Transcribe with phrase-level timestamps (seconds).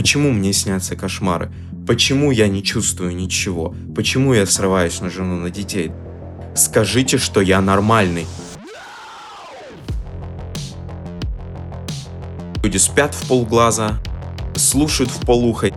[0.00, 1.52] Почему мне снятся кошмары?
[1.86, 3.74] Почему я не чувствую ничего?
[3.94, 5.92] Почему я срываюсь на жену, на детей?
[6.56, 8.26] Скажите, что я нормальный.
[12.62, 13.98] Люди спят в полглаза,
[14.56, 15.68] слушают в полухо,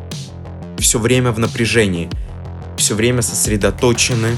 [0.78, 2.10] все время в напряжении,
[2.78, 4.38] все время сосредоточены.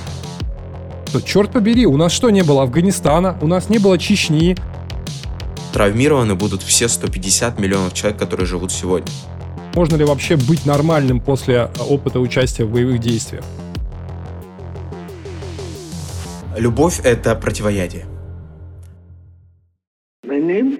[1.13, 4.57] То, черт побери, у нас что, не было Афганистана, у нас не было Чечни.
[5.73, 9.11] Травмированы будут все 150 миллионов человек, которые живут сегодня.
[9.75, 13.43] Можно ли вообще быть нормальным после опыта участия в боевых действиях?
[16.57, 18.05] Любовь— это противоядие.
[20.25, 20.79] My name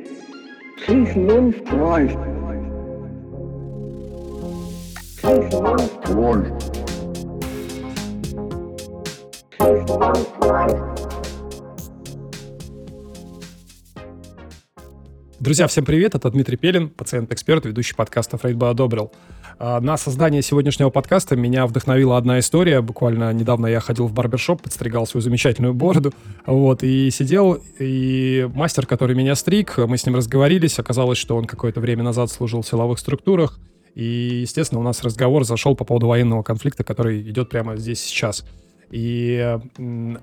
[15.46, 19.12] Друзья, всем привет, это Дмитрий Пелин, пациент-эксперт, ведущий подкаста «Фрейд бы одобрил».
[19.60, 22.82] А, на создание сегодняшнего подкаста меня вдохновила одна история.
[22.82, 26.14] Буквально недавно я ходил в барбершоп, подстригал свою замечательную бороду,
[26.48, 31.46] вот, и сидел, и мастер, который меня стриг, мы с ним разговорились, оказалось, что он
[31.46, 33.60] какое-то время назад служил в силовых структурах,
[33.94, 38.44] и, естественно, у нас разговор зашел по поводу военного конфликта, который идет прямо здесь сейчас.
[38.96, 39.60] И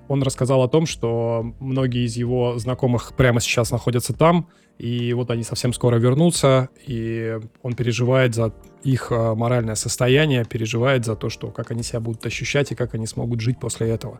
[0.07, 4.47] он рассказал о том, что многие из его знакомых прямо сейчас находятся там,
[4.79, 8.51] и вот они совсем скоро вернутся, и он переживает за
[8.83, 12.95] их а, моральное состояние, переживает за то, что как они себя будут ощущать и как
[12.95, 14.19] они смогут жить после этого.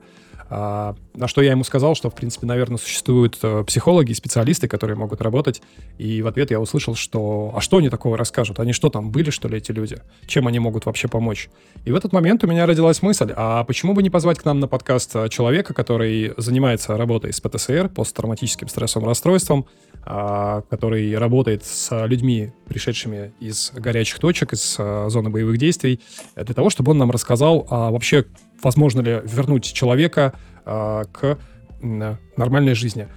[0.55, 4.95] А, на что я ему сказал, что, в принципе, наверное, существуют э, психологи специалисты, которые
[4.95, 5.63] могут работать.
[5.97, 8.59] И в ответ я услышал, что «А что они такого расскажут?
[8.59, 9.97] Они что там, были, что ли, эти люди?
[10.27, 11.49] Чем они могут вообще помочь?»
[11.85, 14.59] И в этот момент у меня родилась мысль, а почему бы не позвать к нам
[14.59, 19.65] на подкаст э, человека, который занимается работой с ПТСР, посттравматическим стрессовым расстройством,
[20.05, 26.01] который работает с людьми, пришедшими из горячих точек, из э, зоны боевых действий,
[26.35, 28.25] для того, чтобы он нам рассказал а вообще,
[28.61, 30.33] возможно ли вернуть человека
[30.65, 31.37] а, к
[31.81, 33.07] нормальной жизни.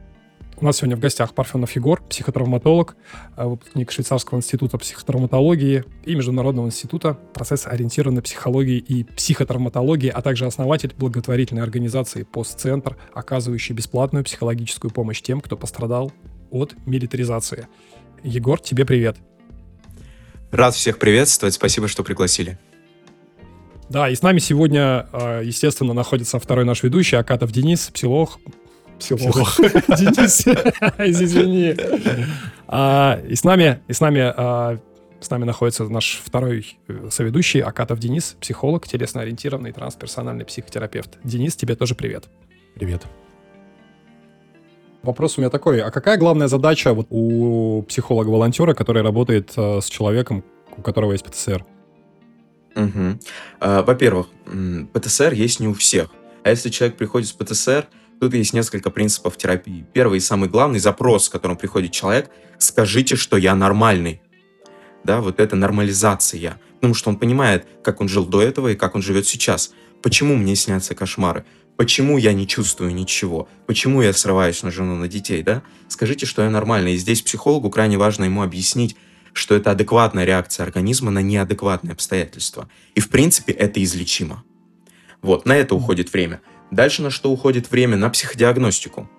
[0.58, 2.96] У нас сегодня в гостях Парфенов Егор, психотравматолог,
[3.36, 10.94] а, выпускник Швейцарского института психотравматологии и Международного института процесс-ориентированной психологии и психотравматологии, а также основатель
[10.96, 16.10] благотворительной организации «Постцентр», оказывающей бесплатную психологическую помощь тем, кто пострадал
[16.50, 17.68] от милитаризации.
[18.22, 19.16] Егор, тебе привет.
[20.50, 22.58] Рад всех приветствовать, спасибо, что пригласили.
[23.88, 28.38] Да, и с нами сегодня, а, естественно, находится второй наш ведущий, Акатов Денис, псилог.
[28.98, 29.20] Псилог.
[29.88, 30.46] Денис,
[30.98, 31.76] извини.
[32.66, 34.78] А, и с нами, и с нами, а,
[35.20, 41.18] с нами находится наш второй э, соведущий, Акатов Денис, психолог, телесно-ориентированный трансперсональный психотерапевт.
[41.24, 42.24] Денис, тебе тоже привет.
[42.74, 43.02] Привет.
[45.02, 49.88] Вопрос у меня такой, а какая главная задача вот у психолога-волонтера, который работает э, с
[49.88, 50.42] человеком,
[50.76, 51.64] у которого есть ПТСР?
[52.74, 53.18] Угу.
[53.60, 54.26] Во-первых,
[54.92, 56.10] ПТСР есть не у всех.
[56.44, 57.88] А если человек приходит с ПТСР,
[58.20, 59.86] тут есть несколько принципов терапии.
[59.92, 64.20] Первый и самый главный запрос, с которым приходит человек, скажите, что я нормальный.
[65.04, 66.60] Да, вот это нормализация.
[66.74, 69.72] Потому что он понимает, как он жил до этого и как он живет сейчас.
[70.02, 71.44] Почему мне снятся кошмары?
[71.76, 73.48] Почему я не чувствую ничего?
[73.66, 75.62] Почему я срываюсь на жену, на детей, да?
[75.88, 76.94] Скажите, что я нормальный.
[76.94, 78.96] И здесь психологу крайне важно ему объяснить,
[79.34, 82.70] что это адекватная реакция организма на неадекватные обстоятельства.
[82.94, 84.42] И, в принципе, это излечимо.
[85.20, 86.40] Вот, на это уходит время.
[86.70, 87.98] Дальше на что уходит время?
[87.98, 89.10] На психодиагностику.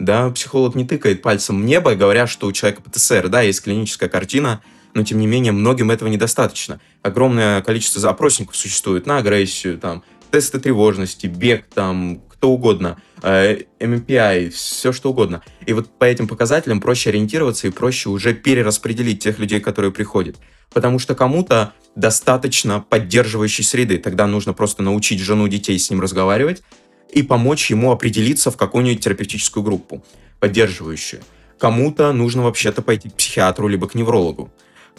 [0.00, 4.08] Да, психолог не тыкает пальцем в небо, говоря, что у человека ПТСР, да, есть клиническая
[4.08, 4.62] картина,
[4.94, 6.80] но тем не менее многим этого недостаточно.
[7.02, 14.50] Огромное количество опросников существует на агрессию, там, тесты тревожности, бег, там, кто угодно, э, MMPI,
[14.50, 15.42] все что угодно.
[15.66, 20.36] И вот по этим показателям проще ориентироваться и проще уже перераспределить тех людей, которые приходят.
[20.72, 23.98] Потому что кому-то достаточно поддерживающей среды.
[23.98, 26.62] Тогда нужно просто научить жену детей с ним разговаривать
[27.12, 30.04] и помочь ему определиться в какую-нибудь терапевтическую группу,
[30.38, 31.22] поддерживающую.
[31.58, 34.50] Кому-то нужно вообще-то пойти к психиатру либо к неврологу.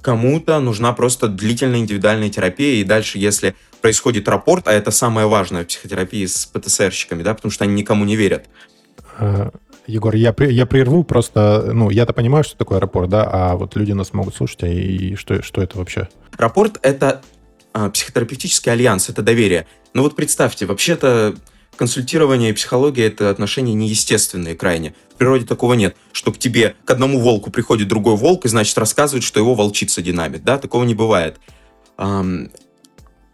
[0.01, 5.63] Кому-то нужна просто длительная индивидуальная терапия, и дальше, если происходит рапорт, а это самое важное
[5.63, 8.45] в психотерапии с ПТСРщиками, да, потому что они никому не верят.
[9.17, 9.51] А,
[9.87, 13.91] Егор, я, я прерву, просто, ну, я-то понимаю, что такое рапорт, да, а вот люди
[13.91, 16.07] нас могут слушать, а и что, что это вообще?
[16.37, 17.21] Рапорт— это
[17.73, 19.67] а, психотерапевтический альянс, это доверие.
[19.93, 21.35] Ну вот представьте, вообще-то
[21.81, 24.93] консультирование и психология— это отношения неестественные крайне.
[25.15, 28.77] В природе такого нет, что к тебе, к одному волку приходит другой волк и, значит,
[28.77, 30.43] рассказывает, что его волчица динамит.
[30.43, 31.39] Да, такого не бывает.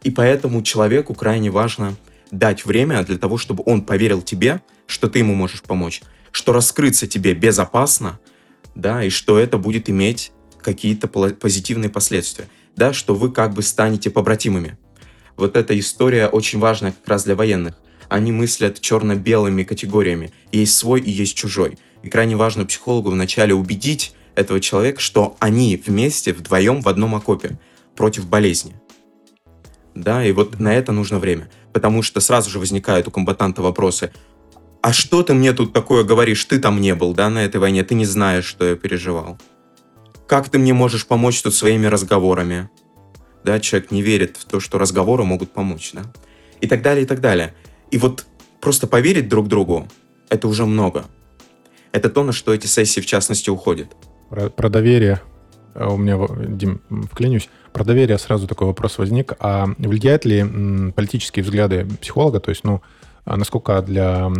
[0.01, 1.97] И поэтому человеку крайне важно
[2.31, 6.01] дать время для того, чтобы он поверил тебе, что ты ему можешь помочь,
[6.31, 8.17] что раскрыться тебе безопасно,
[8.75, 12.47] да, и что это будет иметь какие-то позитивные последствия.
[12.77, 14.77] да, что вы как бы станете побратимами.
[15.35, 17.75] Вот эта история очень важна как раз для военных.
[18.09, 20.31] Они мыслят черно-белыми категориями.
[20.51, 21.77] Есть свой и есть чужой.
[22.03, 27.59] И крайне важно психологу вначале убедить этого человека, что они вместе, вдвоем в одном окопе
[27.95, 28.75] против болезни.
[29.95, 31.49] Да, и вот на это нужно время.
[31.73, 34.13] Потому что сразу же возникают у комбатанта вопросы.
[34.81, 36.45] А что ты мне тут такое говоришь?
[36.45, 37.83] Ты там не был, да, на этой войне.
[37.83, 39.39] Ты не знаешь, что я переживал.
[40.27, 42.69] Как ты мне можешь помочь тут своими разговорами?
[43.43, 46.03] Да, человек не верит в то, что разговоры могут помочь, да.
[46.61, 47.53] И так далее, и так далее.
[47.91, 48.25] И вот
[48.59, 49.87] просто поверить друг другу,
[50.29, 51.05] это уже много.
[51.91, 53.95] Это то, на что эти сессии, в частности, уходят.
[54.29, 55.21] Про, про доверие.
[55.73, 56.17] А У меня,
[56.47, 56.81] Дим,
[57.11, 57.49] вклинюсь.
[57.71, 59.33] Про доверие сразу такой вопрос возник.
[59.39, 60.43] А влияет ли
[60.91, 62.81] политические взгляды психолога, то есть, ну,
[63.25, 64.31] а насколько для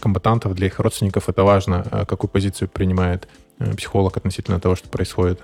[0.00, 3.28] комбатантов, для их родственников это важно, а какую позицию принимает
[3.60, 5.40] э, психолог относительно того, что происходит?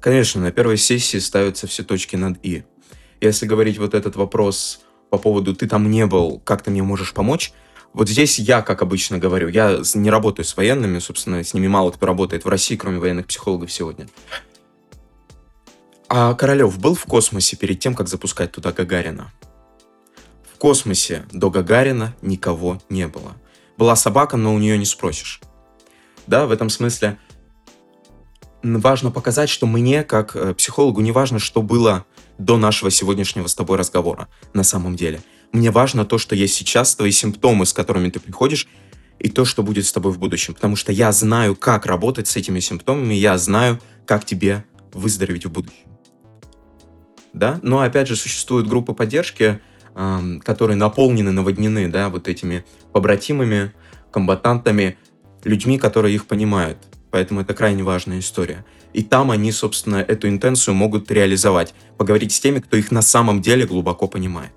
[0.00, 2.64] Конечно, на первой сессии ставятся все точки над «и».
[3.20, 4.83] Если говорить вот этот вопрос
[5.14, 7.52] по поводу «ты там не был, как ты мне можешь помочь?»,
[7.92, 11.92] вот здесь я, как обычно говорю, я не работаю с военными, собственно, с ними мало
[11.92, 14.08] кто работает в России, кроме военных психологов сегодня.
[16.08, 19.32] А Королев был в космосе перед тем, как запускать туда Гагарина?
[20.52, 23.36] В космосе до Гагарина никого не было.
[23.76, 25.40] Была собака, но у нее не спросишь.
[26.26, 27.18] Да, в этом смысле
[28.64, 32.04] важно показать, что мне, как э, психологу, не важно, что было
[32.38, 35.22] до нашего сегодняшнего с тобой разговора на самом деле.
[35.52, 38.66] Мне важно то, что есть сейчас, твои симптомы, с которыми ты приходишь,
[39.18, 40.54] и то, что будет с тобой в будущем.
[40.54, 45.52] Потому что я знаю, как работать с этими симптомами, я знаю, как тебе выздороветь в
[45.52, 45.84] будущем.
[47.32, 47.58] Да?
[47.62, 49.60] Но опять же, существуют группы поддержки,
[49.94, 53.72] ам, которые наполнены, наводнены, да, вот этими побратимами,
[54.10, 54.98] комбатантами,
[55.42, 56.78] людьми, которые их понимают.
[57.14, 58.64] Поэтому это крайне важная история.
[58.92, 61.72] И там они, собственно, эту интенцию могут реализовать.
[61.96, 64.50] Поговорить с теми, кто их на самом деле глубоко понимает.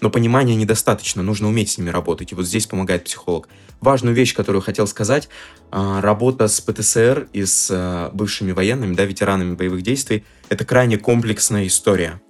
[0.00, 2.30] Но понимания недостаточно, нужно уметь с ними работать.
[2.30, 3.48] И вот здесь помогает психолог.
[3.80, 5.28] Важную вещь, которую хотел сказать,
[5.72, 10.96] а, работа с ПТСР и с а, бывшими военными, да, ветеранами боевых действий, это крайне
[10.96, 12.22] комплексная история.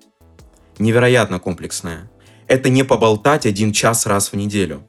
[0.78, 2.10] Невероятно комплексная.
[2.46, 4.86] Это не поболтать один час раз в неделю.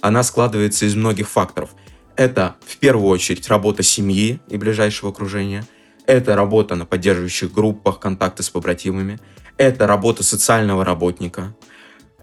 [0.00, 1.70] Она складывается из многих факторов.
[2.18, 5.64] Это в первую очередь работа семьи и ближайшего окружения.
[6.04, 9.20] Это работа на поддерживающих группах, контакты с побратимами.
[9.56, 11.54] Это работа социального работника.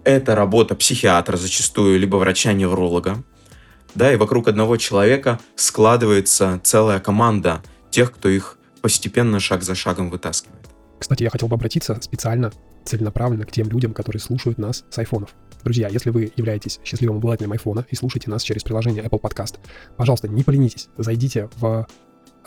[0.04, 3.24] Это работа психиатра зачастую, либо врача-невролога.
[3.96, 10.10] Да, и вокруг одного человека складывается целая команда тех, кто их постепенно, шаг за шагом
[10.10, 10.68] вытаскивает.
[11.00, 12.52] Кстати, я хотел бы обратиться специально,
[12.84, 15.30] целенаправленно к тем людям, которые слушают нас с айфонов.
[15.66, 19.56] Друзья, если вы являетесь счастливым обладателем айфона и слушаете нас через приложение Apple Podcast,
[19.98, 21.88] пожалуйста, не поленитесь, зайдите в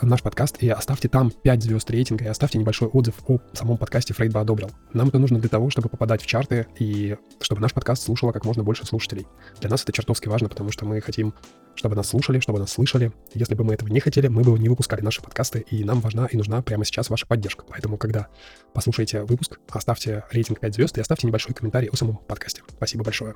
[0.01, 4.13] наш подкаст и оставьте там 5 звезд рейтинга и оставьте небольшой отзыв о самом подкасте
[4.13, 4.71] Фрейд бы одобрил.
[4.93, 8.45] Нам это нужно для того, чтобы попадать в чарты и чтобы наш подкаст слушало как
[8.45, 9.27] можно больше слушателей.
[9.59, 11.33] Для нас это чертовски важно, потому что мы хотим,
[11.75, 13.11] чтобы нас слушали, чтобы нас слышали.
[13.33, 16.27] Если бы мы этого не хотели, мы бы не выпускали наши подкасты, и нам важна
[16.27, 17.65] и нужна прямо сейчас ваша поддержка.
[17.69, 18.27] Поэтому, когда
[18.73, 22.61] послушаете выпуск, оставьте рейтинг 5 звезд и оставьте небольшой комментарий о самом подкасте.
[22.69, 23.35] Спасибо большое.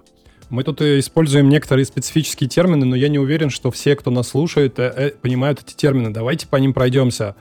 [0.50, 4.30] Мы тут э, используем некоторые специфические термины, но я не уверен, что все, кто нас
[4.30, 6.12] слушает, э, э, понимают эти термины.
[6.12, 7.36] Давайте по ним пройдемся.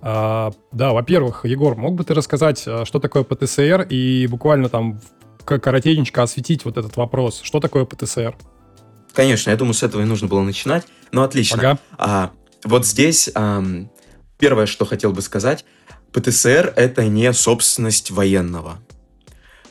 [0.00, 5.00] А, да, во-первых, Егор, мог бы ты рассказать, а, что такое ПТСР и буквально там
[5.44, 7.40] коротенько осветить вот этот вопрос.
[7.42, 8.36] Что такое ПТСР?
[9.14, 10.86] Конечно, я думаю, с этого и нужно было начинать.
[11.10, 11.58] Но отлично.
[11.58, 11.78] Ага.
[11.96, 12.30] А,
[12.64, 13.90] вот здесь ам,
[14.38, 15.64] первое, что хотел бы сказать,
[16.12, 18.78] ПТСР это не собственность военного.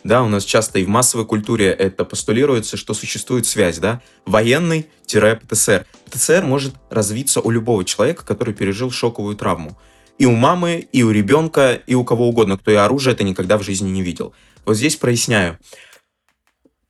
[0.08, 5.86] Да, у нас часто и в массовой культуре это постулируется, что существует связь, да, военный-ПТСР.
[6.06, 9.78] ПТСР может развиться у любого человека, который пережил шоковую травму.
[10.18, 13.58] И у мамы, и у ребенка, и у кого угодно, кто и оружие это никогда
[13.58, 14.34] в жизни не видел.
[14.66, 15.60] Вот здесь проясняю.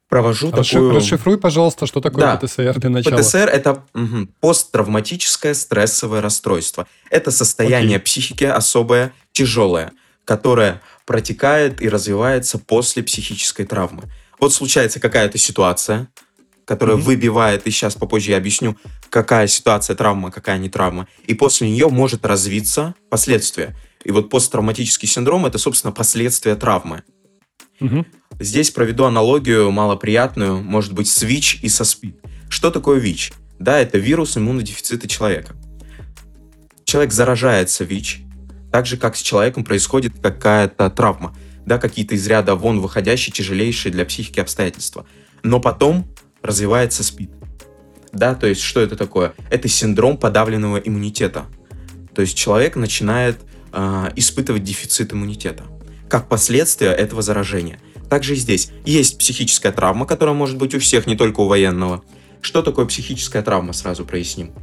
[0.10, 0.94] Провожу Расши- такую...
[0.94, 2.36] Расшифруй, пожалуйста, что такое Да.
[2.38, 3.18] ПТСР для начала.
[3.18, 6.88] ПТСР это мгм, посттравматическое стрессовое расстройство.
[7.10, 8.06] Это состояние Окей.
[8.06, 9.92] психики особое, тяжелое,
[10.24, 14.04] которое протекает и развивается после психической травмы.
[14.40, 16.10] Вот случается какая-то ситуация,
[16.66, 17.06] которая Мгм.
[17.06, 18.78] выбивает, и сейчас попозже я объясню,
[19.10, 23.74] какая ситуация травма, какая не травма, и после нее может развиться последствия.
[24.04, 27.04] И вот посттравматический синдром это, собственно, последствия травмы.
[27.80, 28.06] Мгм.
[28.40, 32.18] Здесь проведу аналогию малоприятную, может быть, с ВИЧ и со СПИД.
[32.50, 33.32] Что такое ВИЧ?
[33.60, 35.56] Да, это вирус иммунодефицита человека.
[36.84, 38.20] Человек заражается ВИЧ,
[38.72, 43.92] так же, как с человеком происходит какая-то травма, да, какие-то из ряда вон выходящие, тяжелейшие
[43.92, 45.06] для психики обстоятельства.
[45.44, 46.08] Но потом
[46.42, 47.32] развивается СПИД.
[48.14, 49.34] Да, то есть что это такое?
[49.50, 51.46] Это синдром подавленного иммунитета.
[52.16, 53.38] То есть человек начинает
[53.72, 55.66] а, испытывать дефицит иммунитета,
[56.10, 57.80] как последствия этого заражения.
[58.10, 62.04] Также и здесь есть психическая травма, которая может быть у всех, не только у военного.
[62.42, 64.54] Что такое психическая травма, сразу проясним.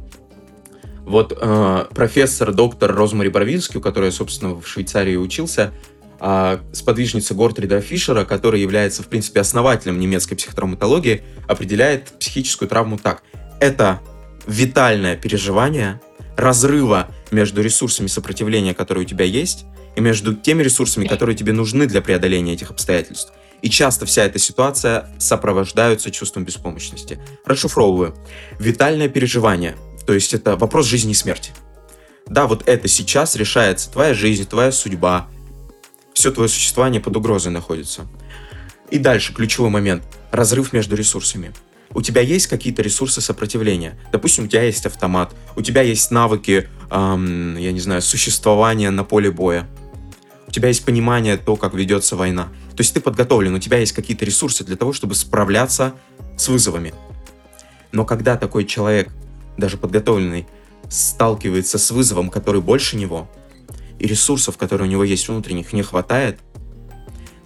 [1.05, 5.71] Вот э, профессор, доктор Розмари Барвинский, у которой собственно, в Швейцарии учился,
[6.19, 13.21] э, сподвижница Гортрида Фишера, который является, в принципе, основателем немецкой психотравматологии, определяет психическую травму так.
[13.59, 14.01] Это
[14.47, 16.01] витальное переживание
[16.35, 21.85] разрыва между ресурсами сопротивления, которые у тебя есть, и между теми ресурсами, которые тебе нужны
[21.85, 23.31] для преодоления этих обстоятельств.
[23.61, 27.19] И часто вся эта ситуация сопровождается чувством беспомощности.
[27.45, 28.15] Расшифровываю.
[28.59, 31.51] Витальное переживание, то есть это вопрос жизни и смерти.
[32.27, 35.27] Да, вот это сейчас решается твоя жизнь, твоя судьба,
[36.13, 38.07] все твое существование под угрозой находится.
[38.89, 40.03] И дальше ключевой момент.
[40.31, 41.53] Разрыв между ресурсами.
[41.93, 43.97] У тебя есть какие-то ресурсы сопротивления.
[44.11, 49.03] Допустим, у тебя есть автомат, у тебя есть навыки, эм, я не знаю, существования на
[49.03, 49.67] поле боя.
[50.47, 52.49] У тебя есть понимание то, как ведется война.
[52.75, 55.93] То есть ты подготовлен, у тебя есть какие-то ресурсы для того, чтобы справляться
[56.37, 56.93] с вызовами.
[57.91, 59.09] Но когда такой человек,
[59.57, 60.47] даже подготовленный,
[60.89, 63.29] сталкивается с вызовом, который больше него,
[63.99, 66.39] и ресурсов, которые у него есть внутренних, не хватает,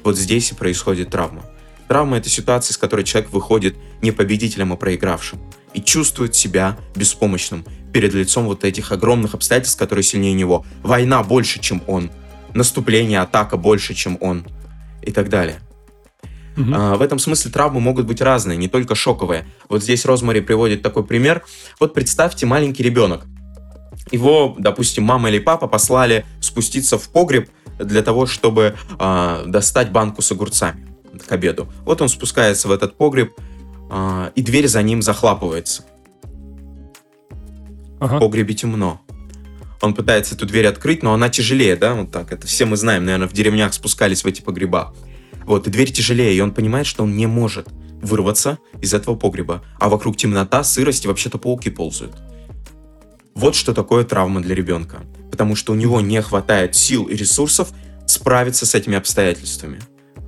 [0.04, 1.44] вот здесь и происходит травма.
[1.88, 5.40] Травма— это ситуация, с которой человек выходит не победителем, а проигравшим.
[5.74, 10.66] И чувствует себя беспомощным перед лицом вот этих огромных обстоятельств, которые сильнее него.
[10.84, 12.12] Война больше, чем он.
[12.54, 14.46] Наступление, атака больше, чем он.
[15.02, 15.62] И так далее.
[16.60, 16.74] Мгм.
[16.76, 19.48] А, в этом смысле травмы могут быть разные, не только шоковые.
[19.70, 21.44] Вот здесь Розмари приводит такой пример.
[21.80, 23.26] Вот представьте маленький ребенок.
[24.12, 27.50] Его, допустим, мама или папа послали спуститься в погреб
[27.80, 30.86] для того, чтобы а, достать банку с огурцами
[31.26, 31.70] к обеду.
[31.86, 33.34] Вот он спускается в этот погреб,
[33.90, 35.84] а, и дверь за ним захлапывается.
[38.00, 38.20] В Ага.
[38.20, 39.02] погребе темно.
[39.82, 42.34] Он пытается эту дверь открыть, но она тяжелее, да, вот так.
[42.34, 44.94] Это все мы знаем, наверное, в деревнях спускались в эти погреба.
[45.50, 47.70] Вот, и дверь тяжелее, и он понимает, что он не может
[48.04, 49.64] вырваться из этого погреба.
[49.80, 52.16] А вокруг темнота, сырость, и вообще-то пауки ползают.
[53.34, 55.02] Вот что такое травма для ребенка.
[55.32, 57.70] Потому что у него не хватает сил и ресурсов
[58.06, 59.80] справиться с этими обстоятельствами.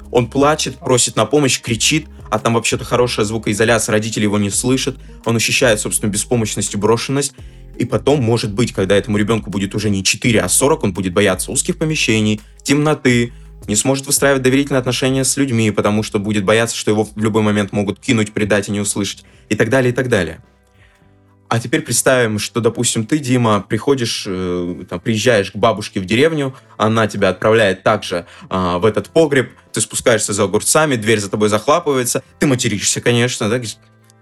[0.10, 4.98] Он плачет, просит на помощь, кричит, а там вообще-то хорошая звукоизоляция, родители его не слышат,
[5.26, 7.34] он ощущает собственную беспомощность и брошенность,
[7.78, 11.14] и потом, может быть, когда этому ребенку будет уже не 4, а 40, он будет
[11.14, 13.34] бояться узких помещений, темноты,
[13.68, 17.42] не сможет выстраивать доверительные отношения с людьми, потому что будет бояться, что его в любой
[17.42, 20.42] момент могут кинуть, предать и не услышать, и так далее, и так далее.
[21.52, 26.56] А теперь представим, что, допустим, ты, Дима, приходишь, э, там, приезжаешь к бабушке в деревню,
[26.78, 31.50] она тебя отправляет также а, в этот погреб, ты спускаешься за огурцами, дверь за тобой
[31.50, 33.60] захлапывается, ты материшься, конечно, да,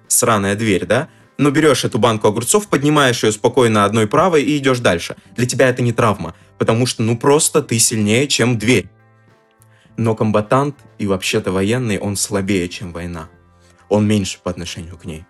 [0.07, 4.79] сраная дверь, да, но берешь эту банку огурцов, поднимаешь ее спокойно одной правой и идешь
[4.79, 5.15] дальше.
[5.35, 8.89] Для тебя это не травма, потому что, ну, просто ты сильнее, чем дверь.
[9.99, 13.27] Но комбатант и вообще-то военный, он слабее, чем война.
[13.89, 15.25] Он меньше по отношению к ней.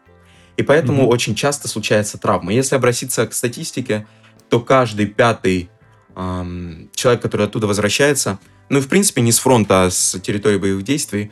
[0.58, 1.10] И поэтому Мгм.
[1.10, 2.54] очень часто случается травма.
[2.54, 4.06] Если обратиться к статистике,
[4.50, 5.72] то каждый пятый
[6.16, 8.38] ам, человек, который оттуда возвращается,
[8.70, 11.32] ну и в принципе не с фронта, а с территории боевых действий,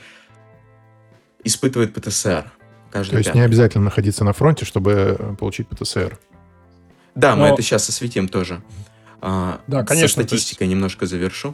[1.43, 2.51] испытывает ПТСР.
[2.89, 3.37] Каждый То есть пятый.
[3.37, 6.17] не обязательно находиться на фронте, чтобы э, получить ПТСР.
[7.13, 8.63] Да, мы Но- это сейчас осветим тоже.
[9.21, 11.53] А, Да, Со конечно, есть- статистикой немножко завершу.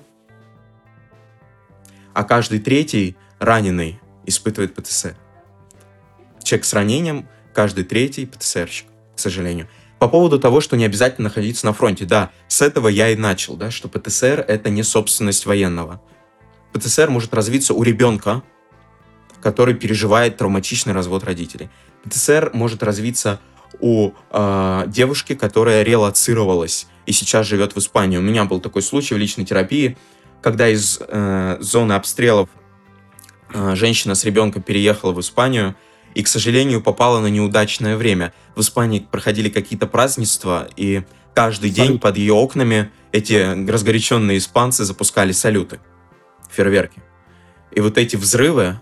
[2.14, 5.16] А каждый третий раненый испытывает ПТСР.
[6.44, 9.68] Человек с ранением, каждый третий ПТСРщик, к сожалению.
[10.00, 13.56] По поводу того, что не обязательно находиться на фронте, да, с этого я и начал,
[13.56, 16.02] да, что ПТСР это не собственность военного.
[16.74, 18.44] ПТСР может развиться у ребенка,
[19.42, 21.70] который переживает травматичный развод родителей.
[22.04, 23.40] ПТСР может развиться
[23.80, 28.18] у э, девушки, которая релацировалась и сейчас живет в Испании.
[28.18, 29.98] У меня был такой случай в личной терапии,
[30.44, 32.50] когда из э, зоны обстрелов
[33.54, 35.76] э, женщина с ребенком переехала в Испанию
[36.14, 38.34] и, к сожалению, попала на неудачное время.
[38.56, 42.02] В Испании проходили какие-то празднества, и каждый день Салют.
[42.02, 45.80] под ее окнами эти разгоряченные испанцы запускали салюты,
[46.52, 47.02] фейерверки.
[47.72, 48.80] И вот эти взрывы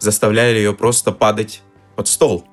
[0.00, 1.62] заставляли ее просто падать
[1.96, 2.48] под стол.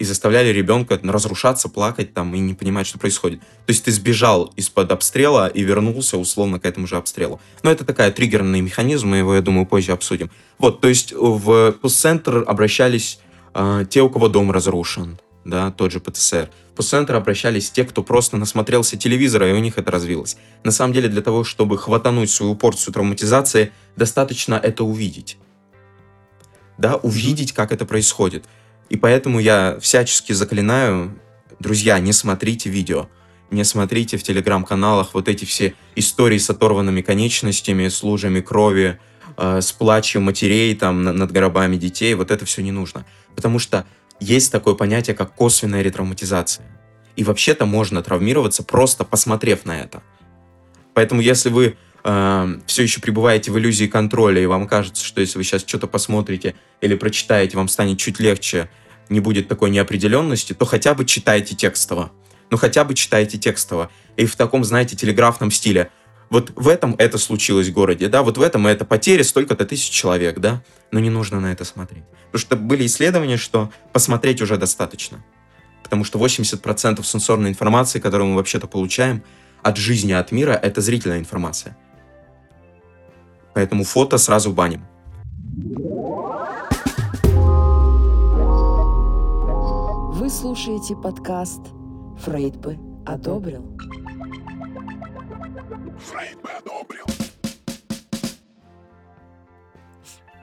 [0.00, 3.40] И заставляли ребенка разрушаться, плакать там и не понимать, что происходит.
[3.40, 7.40] То есть ты сбежал из-под обстрела и вернулся условно к этому же обстрелу.
[7.62, 10.30] Но это такая триггерный механизм, мы его, я думаю, позже обсудим.
[10.58, 13.20] Вот, то есть в постцентр обращались
[13.52, 16.50] а, те, у кого дом разрушен, да, тот же ПТСР.
[16.72, 20.36] В постцентр обращались те, кто просто насмотрелся телевизора, и у них это развилось.
[20.64, 25.36] На самом деле, для того, чтобы хватануть свою порцию травматизации, достаточно это увидеть.
[26.78, 28.46] Да, увидеть, как это происходит.
[28.90, 31.18] И поэтому я всячески заклинаю,
[31.58, 33.08] друзья, не смотрите видео.
[33.52, 39.00] не смотрите в телеграм-каналах вот эти все истории с оторванными конечностями, с лужами крови,
[39.36, 42.14] э, с плачем матерей там на- над гробами детей.
[42.14, 43.04] Вот это все не нужно.
[43.34, 43.86] Потому что
[44.20, 46.64] есть такое понятие, как косвенная ретравматизация.
[47.16, 50.00] И вообще-то можно травмироваться, просто посмотрев на это.
[50.94, 55.44] Поэтому если вы все еще пребываете в иллюзии контроля, и вам кажется, что если вы
[55.44, 58.70] сейчас что-то посмотрите или прочитаете, вам станет чуть легче,
[59.08, 62.12] не будет такой неопределенности, то хотя бы читайте текстово.
[62.50, 63.90] Ну, хотя бы читайте текстово.
[64.16, 65.90] И в таком, знаете, телеграфном стиле.
[66.30, 69.90] Вот в этом это случилось в городе, да, вот в этом это потеря столько-то тысяч
[69.90, 72.04] человек, да, но не нужно на это смотреть.
[72.26, 75.24] Потому что были исследования, что посмотреть уже достаточно.
[75.82, 79.24] Потому что 80% сенсорной информации, которую мы вообще-то получаем
[79.62, 81.76] от жизни, от мира, это зрительная информация.
[83.54, 84.82] Поэтому фото сразу баним.
[90.12, 91.60] Вы слушаете подкаст
[92.24, 92.76] «Фрейд бы
[93.06, 93.76] одобрил».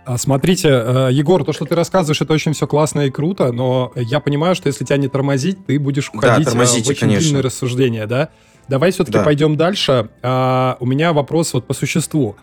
[0.05, 3.91] А, Смотрите, э, Егор, то, что ты рассказываешь, это очень все классно и круто, но
[3.95, 6.99] я понимаю, что если тебя не тормозить, ты будешь Да, уходить э, в тормозите, очень
[7.01, 7.21] конечно.
[7.23, 8.29] длинные рассуждения, да?
[8.69, 9.23] Давай все-таки Да.
[9.25, 10.09] пойдем дальше.
[10.23, 12.37] А, У меня вопрос вот по существу.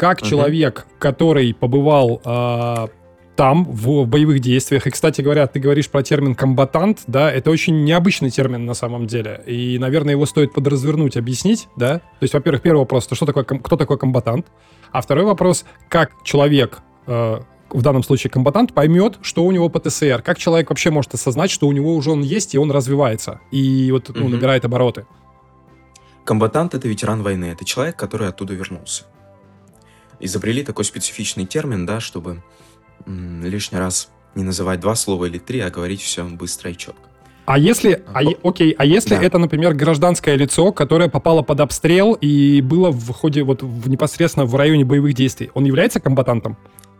[0.00, 0.30] Как Мгм.
[0.30, 2.88] человек, который побывал а,
[3.36, 7.50] там, в, в боевых действиях, и, кстати говоря, ты говоришь про термин «комбатант», да, это
[7.50, 11.98] очень необычный термин на самом деле, и, наверное, его стоит подразвернуть, объяснить, да?
[11.98, 14.46] То есть, во-первых, первый вопрос, то что такое, кто такой комбатант?
[14.90, 20.22] А второй вопрос, как человек, э, в данном случае комбатант, поймет, что у него ПТСР?
[20.22, 23.90] Как человек вообще может осознать, что у него уже он есть, и он развивается, и
[23.92, 24.30] вот ну, Мгм.
[24.30, 25.04] набирает обороты?
[26.24, 29.04] Комбатант— это ветеран войны, это человек, который оттуда вернулся.
[30.20, 32.42] Изобрели такой специфичный термин, да, чтобы
[33.06, 37.00] лишний раз не называть два слова или три, а говорить все быстро и четко.
[37.46, 39.22] А если, а, е- окей, а если Да.
[39.24, 44.46] это, например, гражданское лицо, которое попало под обстрел и было в ходе вот в, непосредственно
[44.46, 46.56] в районе боевых действий, он является комбатантом?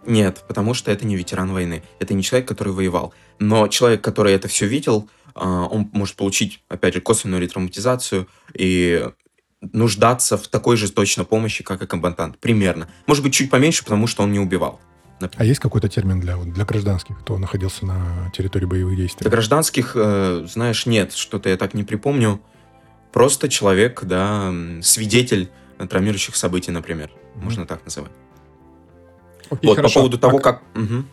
[0.07, 3.13] Нет, потому что это не ветеран войны, это не человек, который воевал.
[3.39, 9.07] Но человек, который это все видел, а, он может получить, опять же, косвенную ретравматизацию и
[9.61, 12.39] нуждаться в такой же точно помощи, как и комбатант.
[12.39, 12.89] Примерно.
[13.07, 14.81] Может быть, чуть поменьше, потому что он не убивал.
[15.37, 19.21] А есть какой-то термин для, для гражданских, кто находился на территории боевых действий?
[19.21, 22.41] Для гражданских, э, знаешь, нет, что-то я так не припомню.
[23.13, 24.51] Просто человек, да,
[24.83, 27.11] свидетель травмирующих событий, например.
[27.35, 27.45] Мгм.
[27.45, 28.13] Можно так называть.
[29.51, 29.95] Окей, вот, хорошо.
[29.95, 30.63] по поводу того, А как...
[30.75, 31.07] мгм.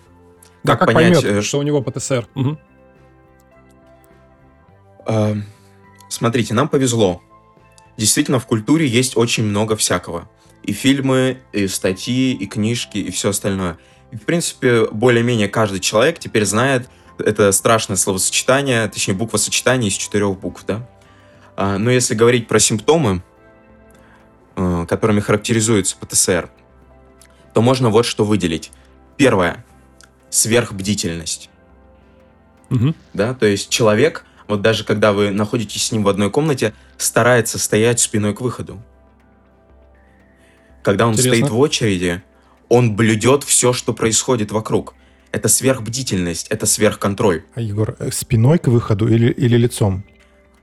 [0.64, 2.28] да, как как понять, поймет, э, что у него ПТСР?
[2.36, 2.60] Мгм.
[5.06, 5.36] Э,
[6.10, 7.22] Смотрите, нам повезло.
[7.98, 10.30] Действительно, в культуре есть очень много всякого.
[10.64, 13.78] И фильмы, и статьи, и книжки, и все остальное.
[14.12, 20.38] И, в принципе, более-менее каждый человек теперь знает это страшное словосочетание, точнее, буквосочетание из четырех
[20.40, 20.88] букв, да?
[21.56, 23.24] А, Но если говорить про симптомы,
[24.56, 26.50] э, которыми характеризуется ПТСР,
[27.54, 28.72] то можно вот что выделить.
[29.18, 29.66] Первое.
[30.30, 31.50] Сверхбдительность
[32.70, 32.94] Мгм.
[33.14, 37.60] да, то есть человек, вот даже когда вы находитесь с ним в одной комнате, старается
[37.60, 38.82] стоять спиной к выходу.
[40.84, 41.34] Когда он Интересно.
[41.38, 42.22] стоит в очереди,
[42.70, 44.96] он блюдет все, что происходит вокруг.
[45.32, 47.44] Это сверхбдительность, это сверхконтроль.
[47.56, 50.06] А, Егор, э, спиной к выходу или, или лицом?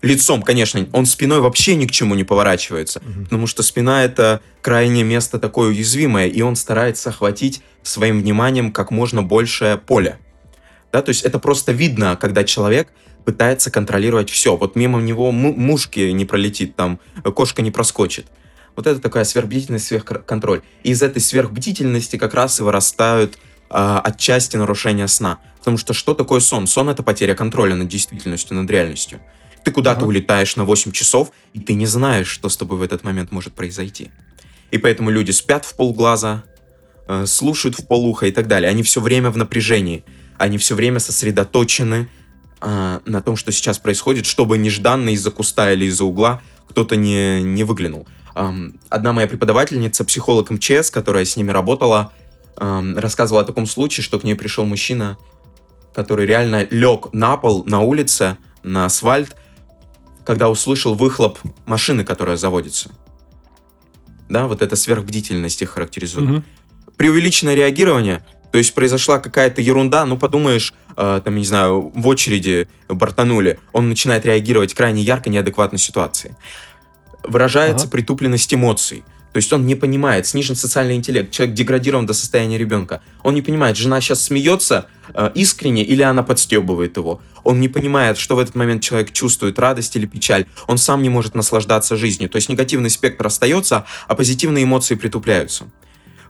[0.00, 3.24] Лицом, конечно, он спиной вообще ни к чему не поворачивается, Мгм.
[3.24, 8.90] потому что спина это крайнее место такое уязвимое, и он старается охватить своим вниманием как
[8.90, 10.18] можно большее поле.
[10.94, 12.86] Да, то есть это просто видно, когда человек
[13.24, 14.56] пытается контролировать все.
[14.56, 18.26] Вот мимо него му- мушки не пролетит, там э, кошка не проскочит.
[18.76, 20.62] Вот это такая сверхбдительность, сверхконтроль.
[20.84, 23.38] И из этой сверхбдительности как раз и вырастают
[23.70, 25.40] а, отчасти нарушения сна.
[25.58, 26.68] Потому что что такое сон?
[26.68, 29.20] Сон— это потеря контроля над действительностью, над реальностью.
[29.64, 30.06] Ты куда-то Ага.
[30.06, 33.52] улетаешь на 8 часов, и ты не знаешь, что с тобой в этот момент может
[33.52, 34.12] произойти.
[34.70, 36.44] И поэтому люди спят в полглаза,
[37.08, 38.70] э, слушают в полуха и так далее.
[38.70, 40.04] Они все время в напряжении.
[40.38, 42.08] Они все время сосредоточены
[42.60, 47.42] а, на том, что сейчас происходит, чтобы нежданно из-за куста или из-за угла кто-то не,
[47.42, 48.06] не выглянул.
[48.34, 52.12] Ам, одна моя преподавательница, психолог МЧС, которая с ними работала,
[52.56, 55.18] ам, рассказывала о таком случае, что к ней пришел мужчина,
[55.94, 59.36] который реально лег на пол, на улице, на асфальт,
[60.24, 62.90] когда услышал выхлоп машины, которая заводится.
[64.28, 66.44] Да, вот эта сверхбдительность их характеризует Мгм.
[66.96, 72.68] преувеличенное реагирование, то есть произошла какая-то ерунда, ну подумаешь, э, там, не знаю, в очереди
[72.88, 76.36] бортанули, он начинает реагировать крайне ярко, неадекватной ситуации.
[77.24, 77.90] Выражается Ага.
[77.90, 79.02] притупленность эмоций.
[79.32, 83.02] То есть он не понимает, снижен социальный интеллект, человек деградирован до состояния ребенка.
[83.24, 87.20] Он не понимает, жена сейчас смеется э, искренне или она подстебывает его.
[87.42, 90.46] Он не понимает, что в этот момент человек чувствует, радость или печаль.
[90.68, 92.30] Он сам не может наслаждаться жизнью.
[92.30, 95.64] То есть негативный спектр остается, а позитивные эмоции притупляются.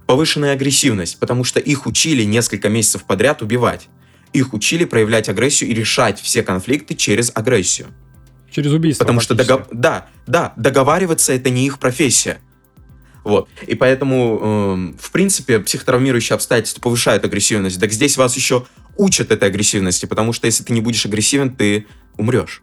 [0.06, 3.88] Повышенная агрессивность, потому что их учили несколько месяцев подряд убивать.
[4.32, 7.88] Их учили проявлять агрессию и решать все конфликты через агрессию.
[8.50, 9.04] Через убийство.
[9.04, 12.38] Потому что догов- да, да, договариваться это не их профессия.
[13.24, 13.48] Вот.
[13.66, 17.80] И поэтому, эм, в принципе, психотравмирующие обстоятельства повышают агрессивность.
[17.80, 21.86] Так здесь вас еще учат этой агрессивности, потому что если ты не будешь агрессивен, ты
[22.18, 22.62] умрешь.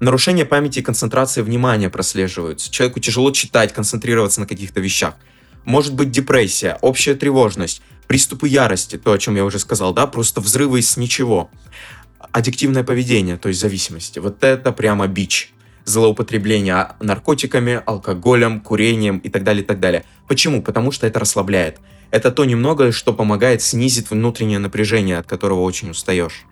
[0.00, 2.70] Нарушение памяти и концентрации внимания прослеживаются.
[2.70, 5.14] Человеку тяжело читать, концентрироваться на каких-то вещах.
[5.64, 10.40] Может быть депрессия, общая тревожность, приступы ярости, то, о чем я уже сказал, да, просто
[10.40, 11.50] взрывы из ничего.
[12.32, 14.18] Аддиктивное поведение, то есть зависимости.
[14.18, 15.52] Вот это прямо бич
[15.84, 20.04] злоупотребление наркотиками, алкоголем, курением и так далее, и так далее.
[20.28, 20.62] Почему?
[20.62, 21.78] Потому что это расслабляет.
[22.10, 26.44] Это то немногое, что помогает снизить внутреннее напряжение, от которого очень устаешь.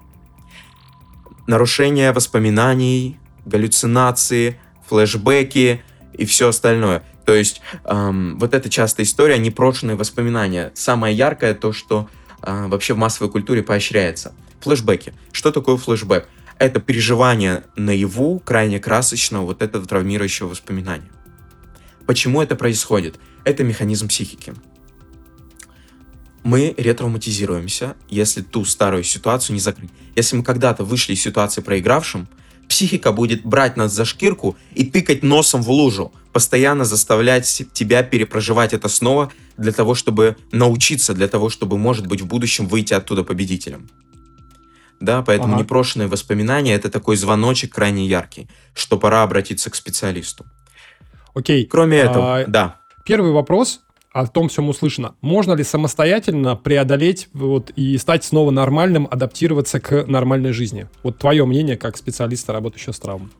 [1.47, 7.03] Нарушение воспоминаний, галлюцинации, флешбеки и все остальное.
[7.29, 10.73] То есть эм, вот эта частая история, непрошенные воспоминания.
[10.75, 12.09] Самое яркое то, что
[12.41, 14.35] э, вообще в массовой культуре поощряется.
[14.61, 15.13] Флешбеки.
[15.31, 16.27] Что такое флешбэк?
[16.59, 21.11] Это переживание наяву крайне красочного вот этого травмирующего воспоминания.
[22.07, 23.21] Почему это происходит?
[23.45, 24.55] Это механизм психики.
[26.45, 29.91] Мы ретравматизируемся, если ту старую ситуацию не закрыть.
[30.17, 32.27] Если мы когда-то вышли из ситуации проигравшим,
[32.69, 38.73] психика будет брать нас за шкирку и тыкать носом в лужу, постоянно заставлять тебя перепроживать
[38.75, 43.25] это снова для того, чтобы научиться, для того, чтобы, может быть, в будущем выйти оттуда
[43.25, 43.89] победителем.
[45.01, 45.63] Да, поэтому Ага.
[45.63, 50.45] непрошенные воспоминания это такой звоночек крайне яркий, что пора обратиться к специалисту.
[51.35, 51.67] Окей.
[51.67, 52.77] Кроме этого, А, да.
[53.05, 53.81] Первый вопрос
[54.21, 55.15] о том всем услышано.
[55.21, 60.89] Можно ли самостоятельно преодолеть вот, и стать снова нормальным, адаптироваться к нормальной жизни?
[61.05, 63.31] Вот твое мнение как специалиста, работающего с травмой.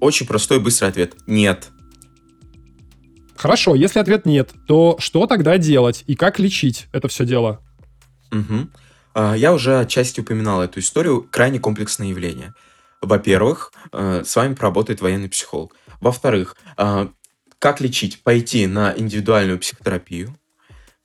[0.00, 1.14] Очень простой и быстрый ответ.
[1.26, 1.68] Нет.
[3.36, 7.60] Хорошо, если ответ нет, то что тогда делать и как лечить это все дело?
[9.12, 11.28] А, Я уже отчасти упоминал эту историю.
[11.30, 12.54] Крайне комплексное явление.
[13.02, 15.74] Во-первых, э, с вами поработает военный психолог.
[16.00, 17.10] Во-вторых, а,
[17.58, 18.22] как лечить?
[18.22, 20.36] Пойти на индивидуальную психотерапию,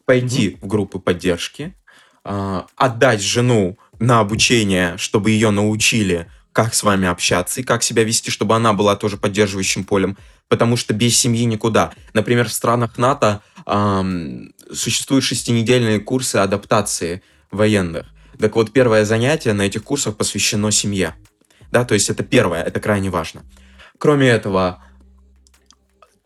[0.05, 1.75] пойти в группы поддержки,
[2.23, 8.03] а, отдать жену на обучение, чтобы ее научили, как с вами общаться и как себя
[8.03, 10.17] вести, чтобы она была тоже поддерживающим полем,
[10.49, 11.93] потому что без семьи никуда.
[12.13, 18.07] Например, в странах НАТО ам, существуют шестинедельные курсы адаптации военных.
[18.37, 21.15] Так вот, первое занятие на этих курсах посвящено семье.
[21.71, 23.43] Да, то есть это первое, это крайне важно.
[23.97, 24.83] Кроме этого,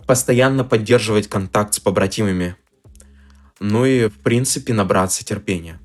[0.06, 2.56] постоянно поддерживать контакт с побратимами.
[3.60, 5.80] Ну и, в принципе, набраться терпения.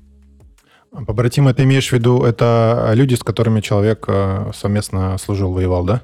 [0.91, 6.03] Побратимы, ты имеешь в виду, это люди, с которыми человек э, совместно служил, воевал, да?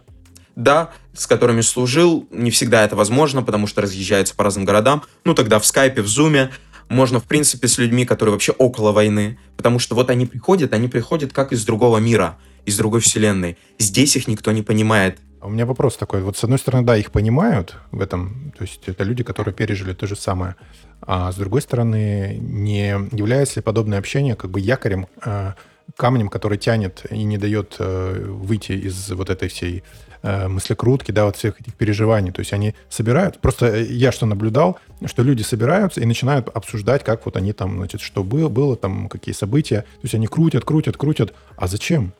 [0.56, 5.03] Да, с которыми служил, не всегда это возможно, потому что разъезжаются по разным городам.
[5.25, 6.51] Ну, тогда в скайпе, в зуме.
[6.88, 9.38] Можно, в принципе, с людьми, которые вообще около войны.
[9.58, 13.58] Потому что вот они приходят, они приходят как из другого мира, из другой вселенной.
[13.77, 15.19] Здесь их никто не понимает.
[15.39, 16.21] А У меня вопрос такой.
[16.21, 19.93] Вот с одной стороны, да, их понимают в этом, то есть это люди, которые пережили
[19.93, 20.56] то же самое.
[21.02, 25.54] А с другой стороны, не является ли подобное общение как бы якорем, э,
[25.95, 29.84] камнем, который тянет и не дает э, выйти из вот этой всей
[30.23, 32.32] э, мыслекрутки, да, вот всех этих переживаний.
[32.32, 37.04] То есть они собирают, просто э, я что наблюдал, что люди собираются и начинают обсуждать,
[37.04, 39.82] как вот они там, значит, что было, было там, какие события.
[39.82, 41.34] То есть они крутят, крутят, крутят.
[41.56, 42.13] А зачем?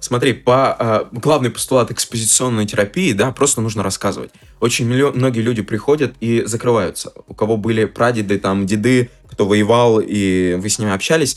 [0.00, 4.30] Смотри, по э, главный постулат экспозиционной терапии, да, просто нужно рассказывать.
[4.60, 7.12] Очень миллион- многие люди приходят и закрываются.
[7.26, 11.36] У кого были прадеды, там, деды, кто воевал, и вы с ними общались,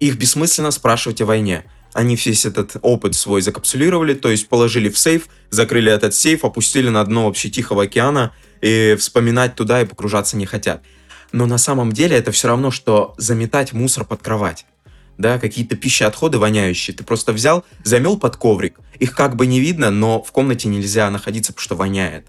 [0.00, 1.64] их бессмысленно спрашивать о войне.
[1.94, 6.90] Они весь этот опыт свой закапсулировали, то есть положили в сейф, закрыли этот сейф, опустили
[6.90, 10.82] на дно вообще Тихого океана, и вспоминать туда и погружаться не хотят.
[11.32, 14.66] Но на самом деле это все равно, что заметать мусор под кровать
[15.18, 16.96] да, какие-то пищеотходы воняющие.
[16.96, 18.78] Ты просто взял, замел под коврик.
[18.98, 22.26] Их как бы не видно, но в комнате нельзя находиться, потому что воняет.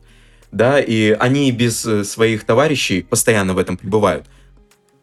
[0.51, 4.27] Да, и они без э, своих товарищей постоянно в этом пребывают.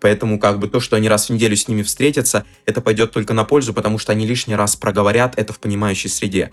[0.01, 3.35] Поэтому как бы то, что они раз в неделю с ними встретятся, это пойдет только
[3.35, 6.51] на пользу, потому что они лишний раз проговорят это в понимающей среде.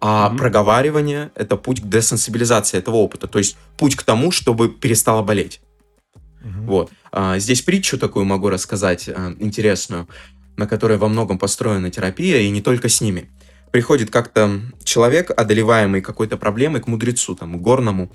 [0.00, 0.38] А Мгм.
[0.38, 5.60] проговаривание— это путь к десенсибилизации этого опыта, то есть путь к тому, чтобы перестало болеть.
[6.44, 6.90] Вот.
[7.10, 10.08] А, здесь притчу такую могу рассказать, а, интересную,
[10.56, 13.30] на которой во многом построена терапия, и не только с ними.
[13.72, 18.10] Приходит как-то человек, одолеваемый какой-то проблемой, к мудрецу, там, горному,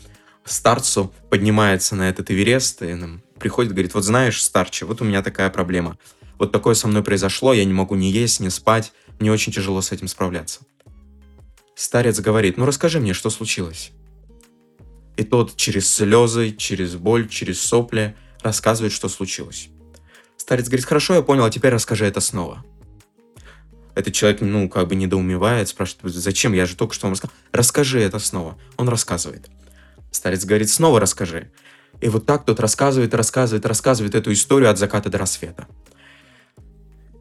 [0.45, 5.21] старцу, поднимается на этот Эверест и нам приходит, говорит, вот знаешь, старче, вот у меня
[5.21, 5.97] такая проблема.
[6.37, 9.81] Вот такое со мной произошло, я не могу ни есть, ни спать, мне очень тяжело
[9.81, 10.61] с этим справляться.
[11.75, 13.91] Старец говорит, ну расскажи мне, что случилось.
[15.17, 19.69] И тот через слезы, через боль, через сопли рассказывает, что случилось.
[20.49, 22.65] Старец говорит, хорошо, я понял, а теперь расскажи это снова.
[23.93, 27.35] Этот человек, ну, как бы недоумевает, спрашивает, зачем, я же только что вам рассказал.
[27.51, 28.57] Расскажи это снова.
[28.75, 29.47] Он рассказывает.
[30.09, 31.51] Старец говорит, снова расскажи.
[32.01, 35.67] И вот так тот рассказывает, рассказывает, рассказывает эту историю от заката до рассвета.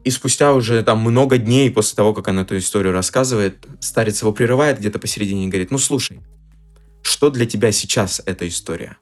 [0.03, 4.33] И спустя уже там много дней после того, как он эту историю рассказывает, старец его
[4.33, 6.21] прерывает где-то посередине и говорит, ну слушай,
[7.03, 8.97] что для тебя сейчас эта история?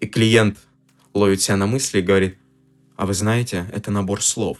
[0.00, 0.58] И клиент
[1.14, 2.38] ловит себя на мысли и говорит,
[2.96, 4.58] а вы знаете, это набор слов.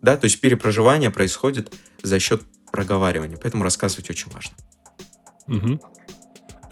[0.00, 4.56] Да, то есть перепроживание происходит за счет проговаривания, поэтому рассказывать очень важно.
[5.46, 5.80] Мгм.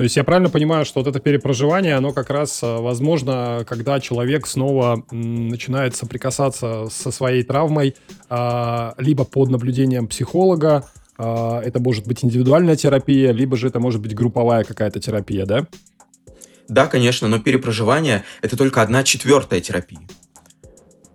[0.01, 4.01] То есть я правильно понимаю, что вот это перепроживание, оно как раз э, возможно, когда
[4.01, 7.95] человек снова начинает соприкасаться со своей травмой,
[8.31, 14.01] а, либо под наблюдением психолога, а, это может быть индивидуальная терапия, либо же это может
[14.01, 15.67] быть групповая какая-то терапия, да?
[16.71, 19.99] Да, конечно, но перепроживание– это только одна четвертая терапии.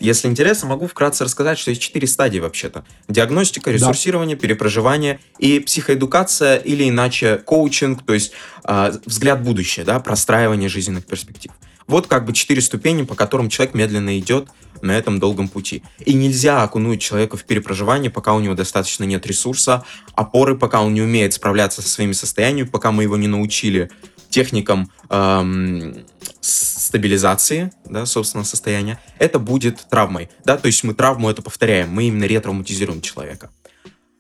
[0.06, 2.86] Если интересно, могу вкратце рассказать, что есть четыре стадии вообще-то.
[3.08, 8.32] Диагностика, ресурсирование, перепроживание и психоэдукация или иначе коучинг, то есть
[8.64, 11.52] а, взгляд в будущее, да, простраивание жизненных перспектив.
[11.88, 14.48] Вот как бы четыре ступени, по которым человек медленно идет
[14.84, 15.82] на этом долгом пути.
[16.06, 20.94] И нельзя окунуть человека в перепроживание, пока у него достаточно нет ресурса, опоры, пока он
[20.94, 23.90] не умеет справляться со своими состояниями, пока мы его не научили
[24.36, 26.06] техникам эм,
[26.42, 32.10] стабилизации, да, собственного состояния, это будет травмой, да, то есть мы травму это повторяем, мы
[32.10, 33.50] именно ретравматизируем человека.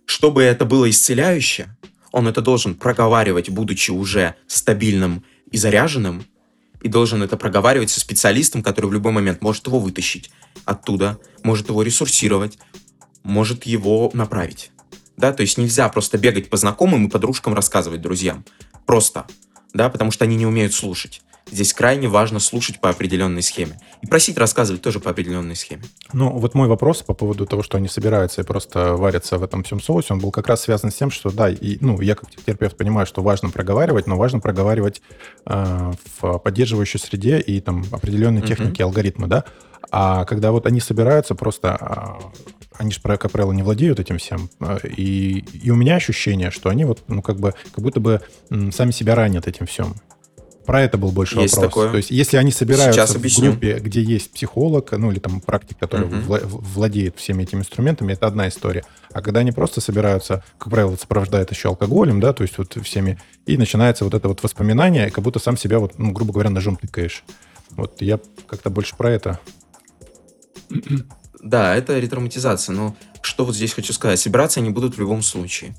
[0.05, 1.67] Чтобы это было исцеляюще,
[2.13, 6.25] он это должен проговаривать, будучи уже стабильным и заряженным,
[6.81, 10.31] и должен это проговаривать со специалистом, который в любой момент может его вытащить
[10.63, 12.57] оттуда, может его ресурсировать,
[13.23, 14.71] может его направить.
[15.17, 18.45] Да, то есть нельзя просто бегать по знакомым и подружкам рассказывать друзьям.
[18.85, 19.25] Просто.
[19.75, 21.21] Да, потому что они не умеют слушать.
[21.51, 23.77] Здесь крайне важно слушать по определенной схеме.
[24.01, 25.83] И просить рассказывать тоже по определенной схеме.
[26.13, 29.63] Ну, вот мой вопрос по поводу того, что они собираются и просто варятся в этом
[29.63, 32.31] всем соусе, он был как раз связан с тем, что да, и, ну, я как
[32.31, 35.01] терапевт понимаю, что важно проговаривать, но важно проговаривать
[35.45, 38.47] э, в поддерживающей среде и там определенные Мгм.
[38.47, 39.43] техники, алгоритмы, да.
[39.91, 42.19] А когда вот они собираются, просто а,
[42.77, 44.49] они же, как правило, не владеют этим всем.
[44.59, 48.21] а, И, и у меня ощущение, что они вот, ну, как бы, как будто бы
[48.71, 49.95] сами себя ранят этим всем.
[50.65, 51.71] Про это был больше Есть вопрос.
[51.71, 51.91] такое.
[51.91, 53.51] То есть, если они собираются Сейчас в объясню.
[53.51, 58.25] группе, где есть психолог, ну или там практик, который вла- владеет всеми этими инструментами, это
[58.25, 58.83] одна история.
[59.13, 63.19] А когда они просто собираются, как правило, сопровождают еще алкоголем, да, то есть вот всеми,
[63.45, 66.77] и начинается вот это вот воспоминание, как будто сам себя вот, ну, грубо говоря, ножом
[66.77, 67.23] тыкаешь.
[67.69, 69.39] Вот я как-то больше про это.
[71.45, 75.75] Да, это ретравматизация, но что вот здесь хочу сказать, собираться они будут в любом случае.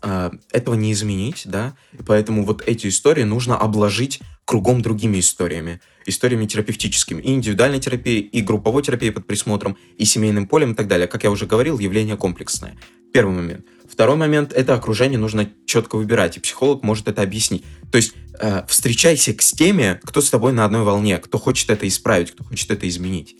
[0.00, 1.74] А, Этого не изменить, да,
[2.06, 8.40] поэтому вот эти истории нужно обложить кругом другими историями, историями терапевтическими, и индивидуальной терапией, и
[8.42, 11.08] групповой терапией под присмотром, и семейным полем и так далее.
[11.08, 12.76] Как я уже говорил, явление комплексное.
[13.12, 13.66] Первый момент.
[13.90, 17.64] Второй момент– это окружение нужно четко выбирать, и психолог может это объяснить.
[17.90, 21.88] То есть э, встречайся с теми, кто с тобой на одной волне, кто хочет это
[21.88, 23.34] исправить, кто хочет это изменить.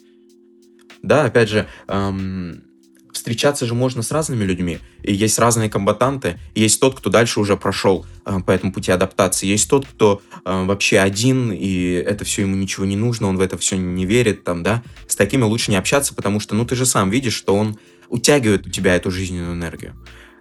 [1.06, 2.64] Да, опять же, эм,
[3.12, 4.80] встречаться же можно с разными людьми.
[5.04, 6.40] И есть разные комбатанты.
[6.56, 9.46] Есть тот, кто дальше уже прошел э, по этому пути адаптации.
[9.46, 13.40] Есть тот, кто э, вообще один, и это все ему ничего не нужно, он в
[13.40, 14.82] это все не верит, там, да.
[15.06, 18.66] С такими лучше не общаться, потому что, ну, ты же сам видишь, что он утягивает
[18.66, 19.94] у тебя эту жизненную энергию.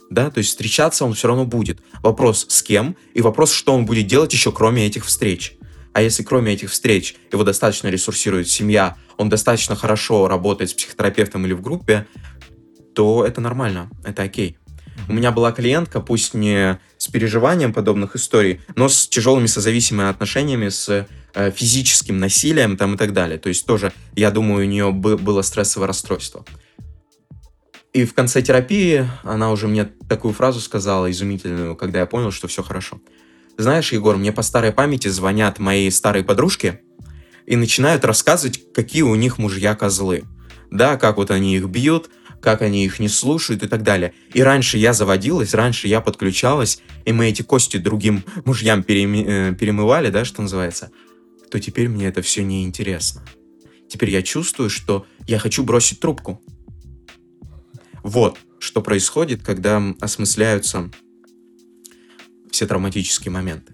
[0.10, 1.80] Да, то есть встречаться он все равно будет.
[2.01, 5.58] Вопрос с кем, и вопрос, что он будет делать еще кроме этих встреч.
[5.95, 11.45] А если кроме этих встреч его достаточно ресурсирует семья, он достаточно хорошо работает с психотерапевтом
[11.45, 12.05] или в группе,
[12.93, 14.58] то это нормально, это окей.
[15.08, 20.67] У меня была клиентка, пусть не с переживанием подобных историй, но с тяжелыми созависимыми отношениями,
[20.67, 23.38] с э, физическим насилием там и так далее.
[23.38, 26.43] То есть тоже, я думаю, у нее бы- было стрессовое расстройство.
[27.93, 32.49] И в конце терапии она уже мне такую фразу сказала, изумительную, когда я понял, что
[32.49, 32.99] все хорошо.
[33.58, 36.82] Знаешь, Егор, мне по старой памяти звонят мои старые подружки
[37.46, 40.24] и начинают рассказывать, какие у них мужья козлы.
[40.72, 42.10] Да, как вот они их бьют,
[42.41, 44.13] как они их не слушают и так далее.
[44.34, 49.56] И раньше я заводилась, раньше я подключалась, и мы эти кости другим мужьям переми- э,
[49.56, 50.91] перемывали, да, что называется,
[51.50, 53.24] то теперь мне это все неинтересно.
[53.88, 56.41] Теперь я чувствую, что я хочу бросить трубку.
[58.04, 60.91] Вот что происходит, когда осмысляются
[62.56, 63.74] все травматические моменты.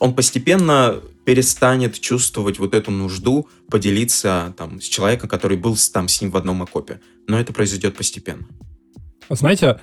[0.00, 6.20] он постепенно перестанет чувствовать вот эту нужду поделиться там с человеком, который был там с
[6.20, 7.00] ним в одном окопе.
[7.26, 8.46] Но это произойдет постепенно.
[9.28, 9.80] Знаете,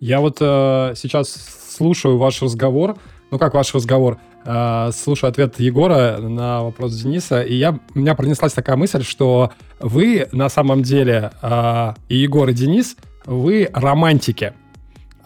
[0.00, 1.28] я вот э, сейчас
[1.76, 2.96] слушаю ваш разговор,
[3.30, 8.14] ну как ваш разговор, Э, слушаю ответ Егора на вопрос Дениса, и я, у меня
[8.14, 14.52] пронеслась такая мысль, что вы на самом деле, э, и Егор, и Денис, вы романтики.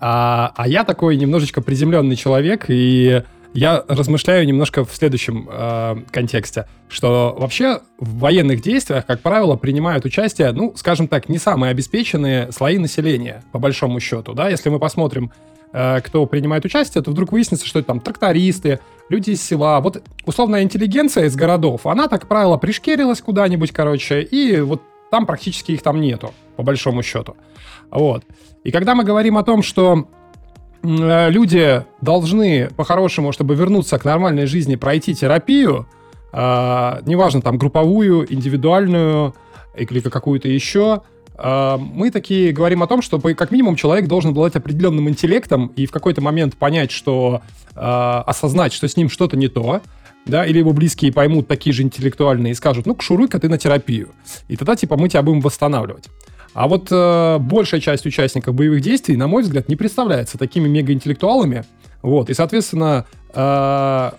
[0.01, 6.67] А, а я такой немножечко приземленный человек, и я размышляю немножко в следующем э, контексте,
[6.89, 12.53] что вообще в военных действиях, как правило, принимают участие, ну, скажем так, не самые обеспеченные
[12.53, 15.33] слои населения, по большому счету, да, если мы посмотрим,
[15.73, 20.03] э, кто принимает участие, то вдруг выяснится, что это там трактористы, люди из села, вот
[20.25, 25.83] условная интеллигенция из городов, она, так, правило, пришкерилась куда-нибудь, короче, и вот там практически их
[25.83, 27.37] там нету, по большому счету.
[27.91, 28.25] Вот.
[28.65, 30.09] И когда мы говорим о том, что
[30.83, 35.87] э, люди должны по-хорошему, чтобы вернуться к нормальной жизни, пройти терапию,
[36.33, 39.35] э, неважно, там, групповую, индивидуальную
[39.77, 41.03] или какую-то еще,
[41.39, 45.87] э, мы такие говорим о том, что как минимум человек должен обладать определенным интеллектом и
[45.87, 47.41] в какой-то момент понять, что
[47.75, 49.81] э, осознать, что с ним что-то не то,
[50.27, 54.11] да, или его близкие поймут такие же интеллектуальные и скажут, ну, шуруй-ка ты на терапию.
[54.49, 56.09] И тогда, типа, мы тебя будем восстанавливать.
[56.53, 61.65] А вот э, большая часть участников боевых действий, на мой взгляд, не представляется такими мегаинтеллектуалами.
[62.03, 64.11] Вот, и, соответственно, э,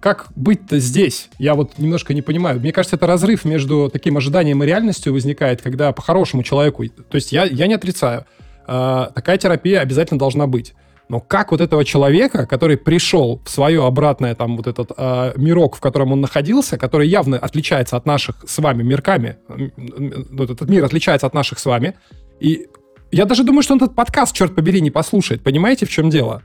[0.00, 1.28] как быть-то здесь?
[1.38, 2.60] Я вот немножко не понимаю.
[2.60, 6.86] Мне кажется, это разрыв между таким ожиданием и реальностью возникает, когда по-хорошему человеку...
[6.86, 8.26] То есть я, я не отрицаю.
[8.66, 10.74] э, такая терапия обязательно должна быть.
[11.08, 15.76] Но как вот этого человека, который пришел в свое обратное там вот этот э, мирок,
[15.76, 20.84] в котором он находился, который явно отличается от наших с вами мирками, вот этот мир
[20.84, 21.94] отличается от наших с вами,
[22.40, 22.66] и
[23.10, 25.42] я даже думаю, что он этот подкаст, черт побери, не послушает.
[25.42, 26.42] Понимаете, в чем дело?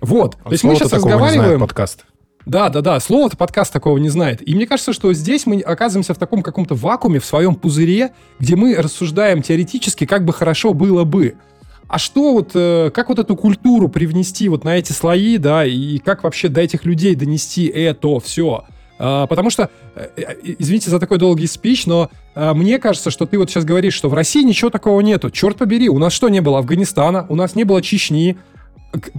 [0.00, 0.36] Вот.
[0.44, 1.60] То есть мы сейчас такого не знает разговариваем...
[1.60, 2.04] подкаст.
[2.44, 3.00] Да, да, да.
[3.00, 4.46] Слово-то подкаст такого не знает.
[4.48, 8.54] И мне кажется, что здесь мы оказываемся в таком каком-то вакууме, в своем пузыре, где
[8.54, 11.34] мы рассуждаем теоретически, как бы хорошо было бы.
[11.88, 15.98] А что вот, э, как вот эту культуру привнести вот на эти слои, да, и
[15.98, 18.64] как вообще до этих людей донести это все?
[18.98, 23.50] потому что, э, э, извините за такой долгий спич, но мне кажется, что ты вот
[23.50, 25.30] сейчас говоришь, что в России ничего такого нету.
[25.30, 28.38] Черт побери, у нас что, не было Афганистана, у нас не было Чечни,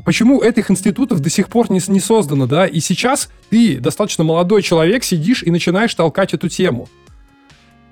[0.03, 2.65] почему этих институтов до сих пор не, не создано, да?
[2.65, 6.89] И сейчас ты, достаточно молодой человек, сидишь и начинаешь толкать эту тему.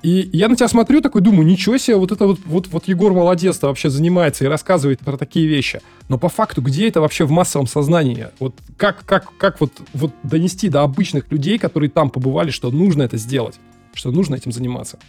[0.06, 3.12] И я на тебя смотрю, такой думаю, ничего себе, вот это вот, вот, вот Егор
[3.12, 5.82] молодец-то вообще занимается и рассказывает про такие вещи.
[6.10, 8.28] Но по факту, где это вообще в массовом сознании?
[8.38, 13.02] Вот как, как, как вот, вот донести до обычных людей, которые там побывали, что нужно
[13.02, 13.56] это сделать,
[13.96, 15.00] что нужно этим заниматься?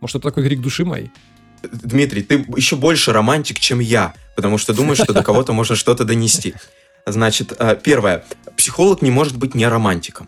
[0.00, 1.10] Может, это такой крик души моей?
[1.70, 6.04] Дмитрий, ты еще больше романтик, чем я, потому что думаешь, что до кого-то можно что-то
[6.04, 6.54] донести.
[7.04, 8.24] Значит, э, первое.
[8.56, 10.26] Психолог не может быть не романтиком.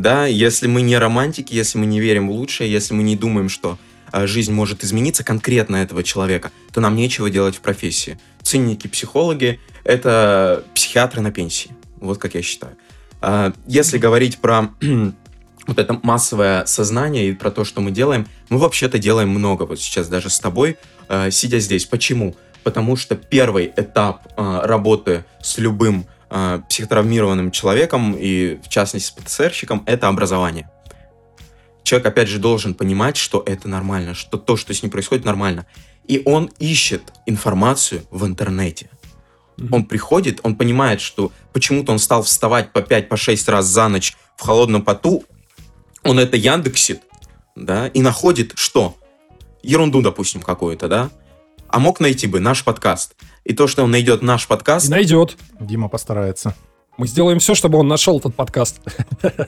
[0.00, 3.50] Да, если мы не романтики, если мы не верим в лучшее, если мы не думаем,
[3.50, 3.76] что
[4.12, 8.18] э, жизнь может измениться конкретно этого человека, то нам нечего делать в профессии.
[8.42, 11.72] Цинники, психологи— это психиатры на пенсии.
[11.96, 12.78] Вот как я считаю.
[13.20, 14.70] А, Если говорить про
[15.66, 19.80] вот это массовое сознание и про то, что мы делаем, мы вообще-то делаем много вот
[19.80, 20.78] сейчас даже с тобой,
[21.10, 21.84] э, сидя здесь.
[21.84, 22.36] Почему?
[22.64, 29.82] Потому что первый этап работы с любым э, психотравмированным человеком и, в частности, с ПТСРщиком,
[29.86, 30.70] это образование.
[31.82, 35.66] Человек, опять же, должен понимать, что это нормально, что то, что с ним происходит, нормально.
[36.06, 38.90] И он ищет информацию в интернете.
[39.70, 43.88] Он приходит, он понимает, что почему-то он стал вставать по 5 по 6 раз за
[43.88, 45.24] ночь в холодном поту,
[46.02, 47.02] он это яндексит,
[47.54, 48.96] да, и находит что?
[49.62, 51.10] Ерунду, допустим, какую-то, да?
[51.68, 53.14] А мог найти бы наш подкаст.
[53.50, 55.36] И то, что он найдет наш И подкаст, найдет.
[55.58, 56.54] Дима постарается.
[56.96, 58.80] Мы сделаем все, чтобы он нашел этот подкаст.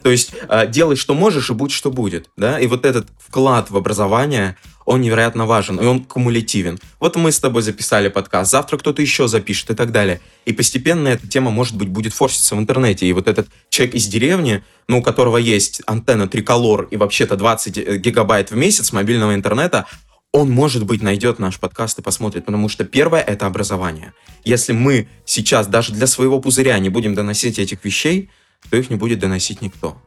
[0.02, 2.58] то есть э, делай, что можешь, и будь, что будет, да?
[2.58, 6.80] И вот этот вклад в образование, он невероятно важен, и он кумулятивен.
[6.98, 10.20] Вот мы с тобой записали подкаст, завтра кто-то еще запишет и так далее.
[10.46, 13.06] И постепенно эта тема, может быть, будет форситься в интернете.
[13.06, 18.00] И вот этот человек из деревни, ну, у которого есть антенна триколор и вообще-то 20
[18.00, 19.86] гигабайт в месяц мобильного интернета,
[20.32, 24.14] он, может быть, найдет наш подкаст и посмотрит, потому что первое— это образование.
[24.44, 28.30] Если мы сейчас даже для своего пузыря не будем доносить этих вещей,
[28.70, 30.00] то их не будет доносить никто.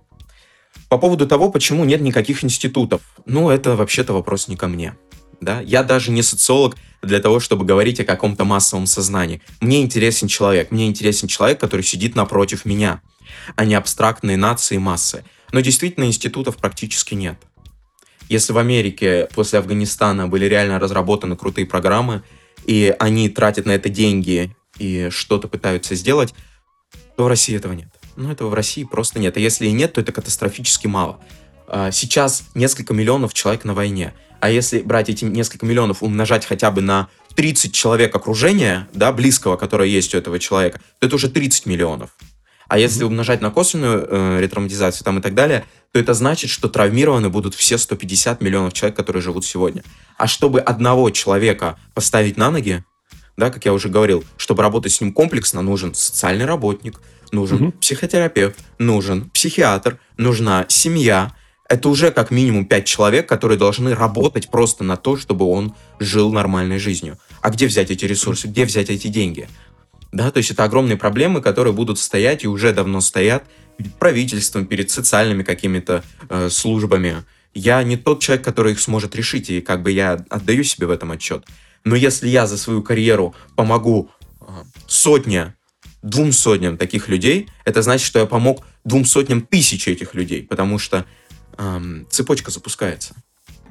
[0.89, 4.95] По поводу того, почему нет никаких институтов, ну, это вообще-то вопрос не ко мне.
[5.41, 5.61] Да?
[5.61, 9.41] Я даже не социолог для того, чтобы говорить о каком-то массовом сознании.
[9.61, 13.01] Мне интересен человек, мне интересен человек, который сидит напротив меня,
[13.55, 15.23] а не абстрактные нации массы.
[15.51, 17.37] Но действительно институтов практически нет.
[18.29, 22.23] Если в Америке после Афганистана были реально разработаны крутые программы,
[22.65, 26.33] и они тратят на это деньги и что-то пытаются сделать,
[27.15, 27.89] то в России этого нет.
[28.15, 29.37] Ну, этого в России просто нет.
[29.37, 31.19] А если и нет, то это катастрофически мало.
[31.67, 34.13] А, Сейчас несколько миллионов человек на войне.
[34.39, 39.57] А если брать эти несколько миллионов, умножать хотя бы на 30 человек окружения, да, близкого,
[39.57, 42.11] которое есть у этого человека, то это уже 30 миллионов.
[42.67, 45.65] А если умножать на косвенную э, ретравматизацию там и так далее,
[45.95, 49.81] то это значит, что травмированы будут все 150 миллионов человек, которые живут сегодня.
[50.17, 52.83] А чтобы одного человека поставить на ноги,
[53.37, 56.99] да, как я уже говорил, чтобы работать с ним комплексно, нужен социальный работник,
[57.31, 57.71] нужен Мгм.
[57.71, 61.31] психотерапевт, нужен психиатр, нужна семья.
[61.69, 66.29] Это уже как минимум пять человек, которые должны работать просто на то, чтобы он жил
[66.33, 67.17] нормальной жизнью.
[67.39, 69.47] А где взять эти ресурсы, где взять эти деньги?
[70.11, 73.45] Да, то есть это огромные проблемы, которые будут стоять и уже давно стоят
[73.77, 77.23] перед правительством, перед социальными какими-то э, службами.
[77.53, 80.91] Я не тот человек, который их сможет решить, и как бы я отдаю себе в
[80.91, 81.45] этом отчет.
[81.83, 84.09] Но если я за свою карьеру помогу
[84.41, 84.45] э,
[84.87, 85.55] сотне,
[86.01, 90.77] двум сотням таких людей, это значит, что я помог двум сотням тысяч этих людей, потому
[90.77, 91.05] что
[91.57, 93.15] эм, цепочка запускается.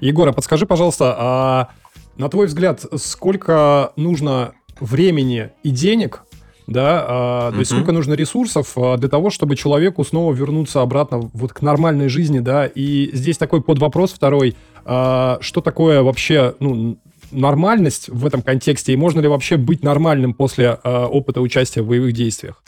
[0.01, 1.69] Егор, а подскажи, пожалуйста, а
[2.17, 6.24] на твой взгляд, сколько нужно времени и денег,
[6.67, 11.31] да, а, то есть сколько нужно ресурсов а, для того, чтобы человеку снова вернуться обратно
[11.33, 16.99] вот к нормальной жизни, да, и здесь такой подвопрос второй, а, что такое вообще, ну,
[17.31, 21.89] нормальность в этом контексте, и можно ли вообще быть нормальным после а, опыта участия в
[21.89, 22.63] боевых действиях?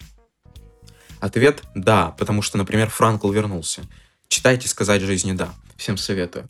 [1.20, 3.82] Ответ– да, потому что, например, Франкл вернулся.
[4.28, 5.48] Читайте «Сказать жизни да».
[5.76, 6.48] Всем советую.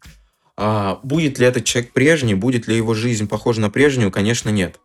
[0.57, 4.11] А, будет ли этот человек прежний, будет ли его жизнь похожа на прежнюю?
[4.11, 4.81] Конечно, нет.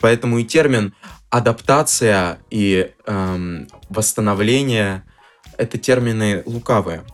[0.00, 0.94] Поэтому и термин
[1.30, 5.04] адаптация и эм, восстановление–
[5.58, 7.04] это термины лукавые.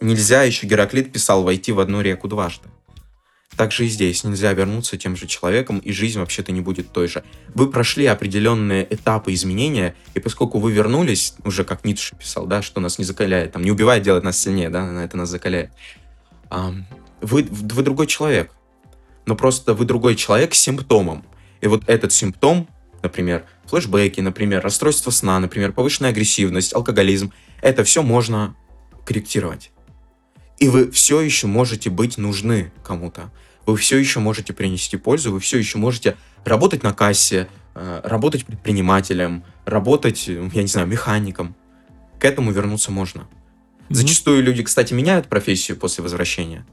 [0.00, 2.68] Нельзя, еще Гераклит писал, войти в одну реку дважды.
[3.56, 7.08] Так же и здесь нельзя вернуться тем же человеком, и жизнь вообще-то не будет той
[7.08, 7.24] же.
[7.54, 12.78] Вы прошли определенные этапы изменения, и поскольку вы вернулись, уже как Ницше писал, да, что
[12.80, 15.72] нас не закаляет, там, не убивает, делает нас сильнее, да, это нас закаляет.
[17.20, 18.52] Вы, вы другой человек.
[19.26, 21.24] Но просто вы другой человек с симптомом.
[21.60, 22.68] И вот этот симптом,
[23.02, 28.56] например, флешбеки, например, расстройство сна, например, повышенная агрессивность, алкоголизм, это все можно
[29.04, 29.70] корректировать.
[30.58, 33.30] И вы все еще можете быть нужны кому-то.
[33.66, 38.46] Вы все еще можете принести пользу, вы все еще можете работать на кассе, э, работать
[38.46, 41.54] предпринимателем, работать, я не знаю, механиком.
[42.18, 43.28] К этому вернуться можно.
[43.90, 46.66] Зачастую люди, кстати, меняют профессию после возвращения.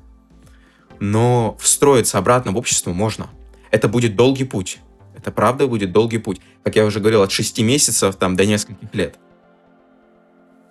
[0.99, 3.29] Но встроиться обратно в общество можно.
[3.71, 4.79] Это будет долгий путь.
[5.15, 6.39] Это правда будет долгий путь.
[6.63, 9.17] Как я уже говорил, от 6 месяцев там, до нескольких лет.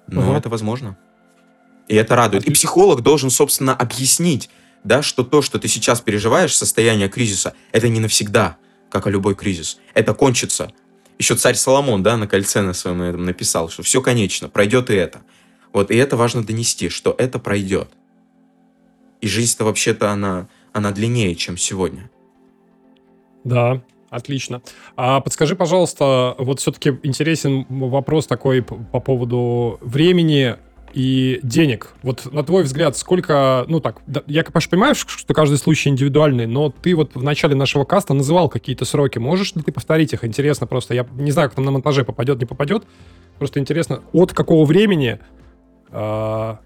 [0.06, 0.38] Но Ага.
[0.38, 0.96] это возможно.
[1.88, 2.46] И это радует.
[2.46, 4.50] И психолог должен, собственно, объяснить,
[4.84, 8.56] да, что то, что ты сейчас переживаешь, состояние кризиса, это не навсегда,
[8.90, 9.78] как и любой кризис.
[9.94, 10.72] Это кончится.
[11.18, 14.94] Еще царь Соломон, да, на кольце на своем этом написал, что все конечно, пройдет и
[14.94, 15.22] это.
[15.72, 17.88] Вот, и это важно донести, что это пройдет.
[19.20, 22.10] И жизнь-то вообще-то она, она длиннее, чем сегодня.
[23.44, 24.62] Да, отлично.
[24.96, 30.56] А подскажи, пожалуйста, вот все-таки интересен вопрос такой по поводу времени
[30.94, 31.94] и денег.
[32.02, 36.70] Вот на твой взгляд, сколько, ну так, я, конечно, понимаю, что каждый случай индивидуальный, но
[36.70, 39.18] ты вот в начале нашего каста называл какие-то сроки.
[39.18, 40.24] Можешь ли ты повторить их?
[40.24, 40.94] Интересно просто.
[40.94, 42.84] Я не знаю, как там на монтаже попадет, не попадет.
[43.38, 45.18] Просто интересно, от какого времени
[45.90, 46.60] а,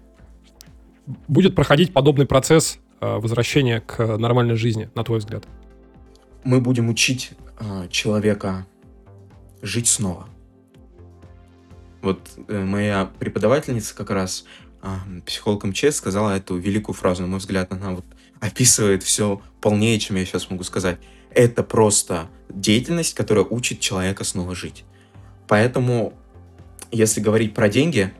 [1.27, 5.45] будет проходить подобный процесс а, возвращения к нормальной жизни, на твой взгляд?
[6.43, 8.65] Мы будем учить а, человека
[9.61, 10.27] жить снова.
[12.01, 14.45] Вот э, моя преподавательница как раз,
[14.81, 18.05] а, психолог МЧС, сказала эту великую фразу, на мой взгляд, она вот
[18.39, 20.97] описывает все полнее, чем я сейчас могу сказать.
[21.31, 24.85] Это просто деятельность, которая учит человека снова жить.
[25.47, 26.13] Поэтому,
[26.91, 28.13] если говорить про деньги,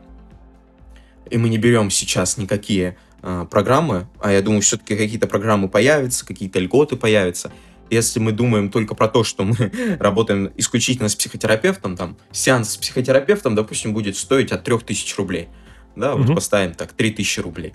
[1.29, 6.25] и мы не берем сейчас никакие а, программы, а я думаю, все-таки какие-то программы появятся,
[6.25, 7.51] какие-то льготы появятся.
[7.89, 9.55] Если мы думаем только про то, что мы
[9.99, 15.49] работаем исключительно с психотерапевтом, там, сеанс с психотерапевтом, допустим, будет стоить от 3000 рублей.
[15.95, 16.35] Да, вот Мгм.
[16.35, 17.73] поставим так, 3000 рублей.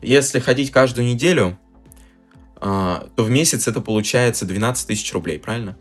[0.00, 1.58] Если ходить каждую неделю,
[2.56, 5.76] а, то в месяц это получается 12 тысяч рублей, правильно?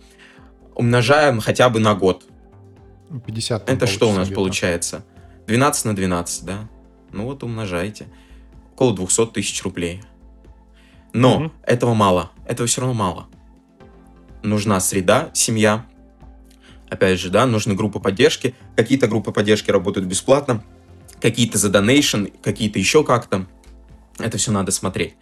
[0.76, 2.26] Умножаем хотя бы на год.
[3.10, 3.66] Ну, 50.
[3.66, 4.36] там Это что у нас где-то.
[4.42, 5.06] получается?
[5.48, 6.68] 12 на 12, да?
[7.14, 8.08] Ну вот умножайте.
[8.76, 10.02] Около 200 тысяч рублей.
[11.14, 11.52] Но Мгм.
[11.64, 12.32] этого мало.
[12.46, 13.28] Этого все равно мало.
[14.44, 15.86] Нужна среда, семья.
[16.90, 18.56] Опять же, да, нужны группы поддержки.
[18.76, 20.64] Какие-то группы поддержки работают бесплатно,
[21.20, 23.46] какие-то за донейшн, какие-то еще как-то.
[24.20, 25.16] Это все надо смотреть.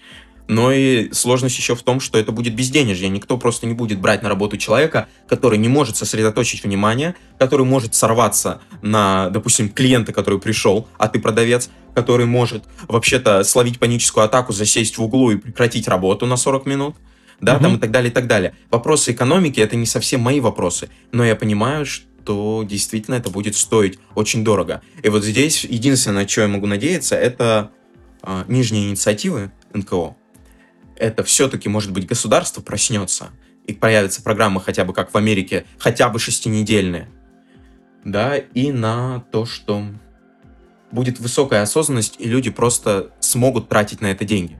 [0.47, 3.09] но и сложность еще в том, что это будет безденежье.
[3.09, 7.95] Никто просто не будет брать на работу человека, который не может сосредоточить внимание, который может
[7.95, 14.53] сорваться на, допустим, клиента, который пришел, а ты продавец, который может вообще-то словить паническую атаку,
[14.53, 16.95] засесть в углу и прекратить работу на 40 минут,
[17.42, 17.64] да, Мгм.
[17.64, 18.56] там и так далее, и так далее.
[18.72, 24.00] Вопросы экономики это не совсем мои вопросы, но я понимаю, что действительно это будет стоить
[24.16, 24.82] очень дорого.
[25.04, 27.72] И вот здесь единственное, на что я могу надеяться, это
[28.22, 30.16] а, нижние инициативы НКО.
[30.96, 33.30] Это все-таки, может быть, государство проснется
[33.68, 37.10] и появятся программы хотя бы как в Америке, хотя бы шестинедельные,
[38.04, 39.84] да, и на то, что
[40.92, 44.58] будет высокая осознанность, и люди просто смогут тратить на это деньги.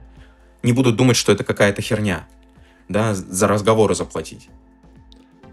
[0.62, 2.26] Не будут думать, что это какая-то херня,
[2.88, 4.48] да, за разговоры заплатить.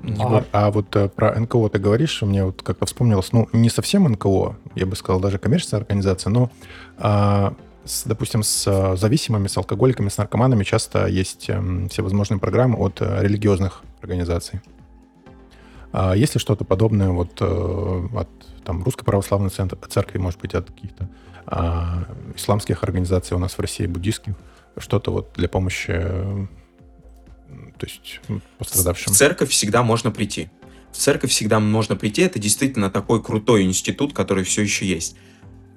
[0.03, 4.03] Егор, а вот э, про НКО ты говоришь, мне вот как-то вспомнилось, ну, не совсем
[4.03, 6.51] НКО, я бы сказал, даже коммерческая организация, но,
[6.97, 7.53] а,
[7.85, 13.01] с, допустим, с э, зависимыми, с алкоголиками, с наркоманами часто есть эм, всевозможные программы от
[13.01, 14.59] э, религиозных организаций.
[15.93, 18.29] А есть ли что-то подобное вот от
[18.65, 21.07] там, Русской Православной Центр- Церкви, может быть, от каких-то
[21.45, 22.05] а,
[22.35, 24.33] исламских организаций у нас в России, буддийских,
[24.77, 26.47] что-то вот для помощи,
[27.77, 29.13] то есть м, пострадавшим?
[29.13, 30.49] В церковь всегда можно прийти.
[30.91, 32.21] В церковь всегда можно прийти.
[32.21, 35.15] Это действительно такой крутой институт, который все еще есть.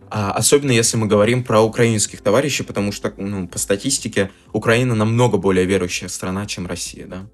[0.08, 5.36] А особенно если мы говорим про украинских товарищей, потому что ну, по статистике Украина намного
[5.36, 7.26] более верующая страна, чем Россия, да.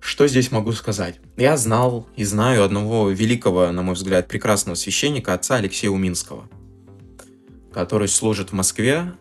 [0.00, 1.18] Что здесь могу сказать?
[1.36, 6.48] Я знал и знаю одного великого, на мой взгляд, прекрасного священника, отца Алексея Уминского,
[7.72, 9.14] который служит в Москве,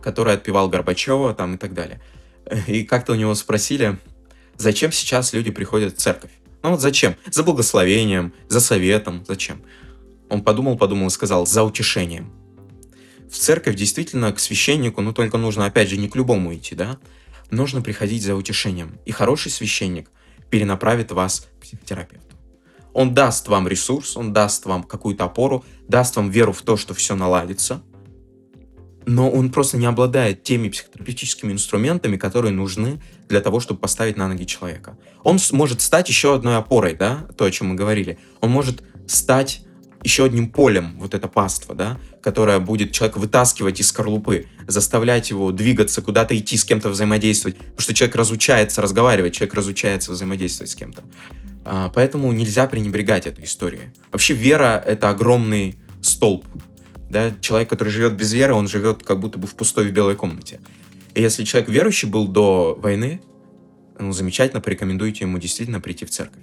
[0.00, 2.00] который отпевал Горбачева там и так далее.
[2.66, 3.98] И как-то у него спросили,
[4.56, 6.30] зачем сейчас люди приходят в церковь?
[6.62, 7.16] Ну вот зачем?
[7.30, 9.62] За благословением, за советом, зачем?
[10.28, 12.32] Он подумал, подумал и сказал, за утешением.
[13.30, 16.98] В церковь действительно к священнику, ну только нужно, опять же, не к любому идти, да?
[17.50, 18.98] Нужно приходить за утешением.
[19.06, 20.10] И хороший священник
[20.50, 22.36] перенаправит вас к психотерапевту.
[22.92, 26.92] Он даст вам ресурс, он даст вам какую-то опору, даст вам веру в то, что
[26.92, 27.82] все наладится,
[29.10, 34.28] но он просто не обладает теми психотерапевтическими инструментами, которые нужны для того, чтобы поставить на
[34.28, 34.96] ноги человека.
[35.24, 38.18] Он может стать еще одной опорой, да, то, о чем мы говорили.
[38.40, 39.62] Он может стать
[40.04, 45.50] еще одним полем, вот это паство, да, которое будет человека вытаскивать из скорлупы, заставлять его
[45.50, 50.76] двигаться, куда-то идти, с кем-то взаимодействовать, потому что человек разучается разговаривать, человек разучается взаимодействовать с
[50.76, 51.02] кем-то.
[51.64, 53.90] А, Поэтому нельзя пренебрегать этой историей.
[54.12, 56.46] Вообще вера— это огромный столб.
[57.10, 57.32] Да?
[57.40, 60.60] Человек, который живет без веры, он живет как будто бы в пустой в белой комнате.
[61.14, 63.20] И если человек верующий был до войны,
[63.98, 66.42] ну, замечательно, порекомендуйте ему действительно прийти в церковь.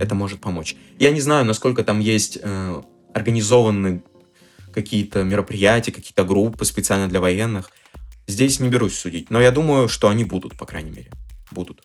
[0.00, 0.76] Это может помочь.
[0.98, 4.02] Я не знаю, насколько там есть э, организованы
[4.72, 7.70] какие-то мероприятия, какие-то группы специально для военных.
[8.26, 11.10] Здесь не берусь судить, но я думаю, что они будут, по крайней мере.
[11.50, 11.82] Будут.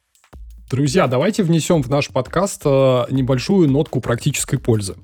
[0.70, 4.96] Друзья, давайте внесем в наш подкаст э, небольшую нотку практической пользы.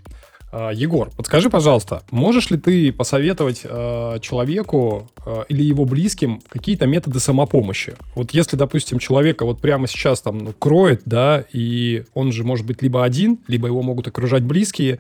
[0.55, 6.87] Э, Егор, подскажи, пожалуйста, можешь ли ты посоветовать э, человеку э, или его близким какие-то
[6.87, 7.95] методы самопомощи?
[8.15, 12.65] Вот если, допустим, человека вот прямо сейчас там ну, кроет, да, и он же может
[12.65, 14.99] быть либо один, либо его могут окружать близкие,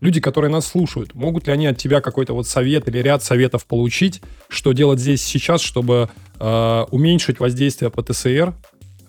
[0.00, 3.66] люди, которые нас слушают, могут ли они от тебя какой-то вот совет или ряд советов
[3.66, 6.08] получить, что делать здесь сейчас, чтобы
[6.40, 8.54] э, уменьшить воздействие ПТСР,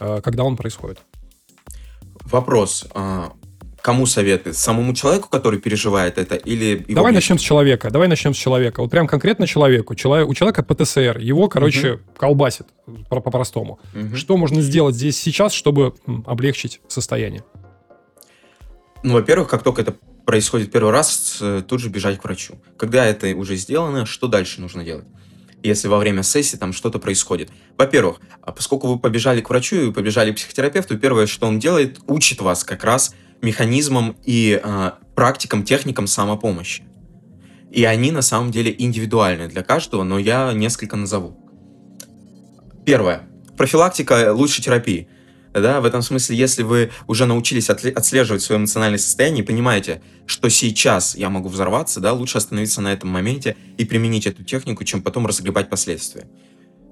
[0.01, 0.99] э, когда он происходит?
[2.25, 2.85] Вопрос.
[3.87, 4.51] Кому советы?
[4.51, 7.35] Самому человеку, который переживает это, или его Давай близким?
[7.35, 7.89] начнем с человека.
[7.89, 8.81] Давай начнем с человека.
[8.81, 9.95] Вот прям конкретно человеку.
[9.95, 11.19] Человек, у человека ПТСР.
[11.19, 12.67] Его, короче, колбасит
[13.07, 13.79] по- по-простому.
[13.93, 14.17] Мгм.
[14.17, 15.93] Что можно сделать здесь сейчас, чтобы
[16.25, 17.45] облегчить состояние?
[19.03, 22.55] Ну, во-первых, как только это происходит первый раз, э, тут же бежать к врачу.
[22.75, 25.05] Когда это уже сделано, что дальше нужно делать?
[25.63, 27.51] Если во время сессии там что-то происходит.
[27.77, 31.99] Во-первых, а поскольку вы побежали к врачу и побежали к психотерапевту, первое, что он делает,
[32.07, 36.83] учит вас как раз механизмам и а, практикам, техникам самопомощи.
[37.71, 41.37] И они на самом деле индивидуальны для каждого, но я несколько назову.
[42.85, 43.23] Первое.
[43.57, 45.09] Профилактика лучше терапии.
[45.53, 50.49] Да, в этом смысле, если вы уже научились отслеживать свое эмоциональное состояние и понимаете, что
[50.49, 55.01] сейчас я могу взорваться, да, лучше остановиться на этом моменте и применить эту технику, чем
[55.01, 56.27] потом разгребать последствия.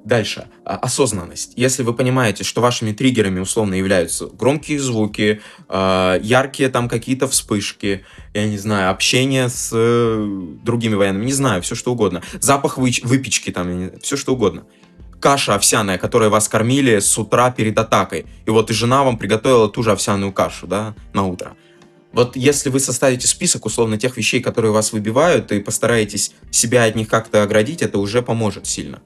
[0.05, 0.47] Дальше.
[0.63, 1.53] А, Осознанность.
[1.55, 8.05] Если вы понимаете, что вашими триггерами условно являются громкие звуки, а, яркие там какие-то вспышки,
[8.35, 12.21] я не знаю, общение с э, другими военными, не знаю, все что угодно.
[12.39, 14.63] Запах выпечки там, все что угодно
[15.19, 18.27] каша овсяная, которой вас кормили с утра перед атакой.
[18.45, 21.55] И вот и жена вам приготовила ту же овсяную кашу, да, на утро.
[22.11, 26.95] Вот если вы составите список, условно, тех вещей, которые вас выбивают, и постараетесь себя от
[26.95, 29.01] них как-то оградить, это уже поможет сильно.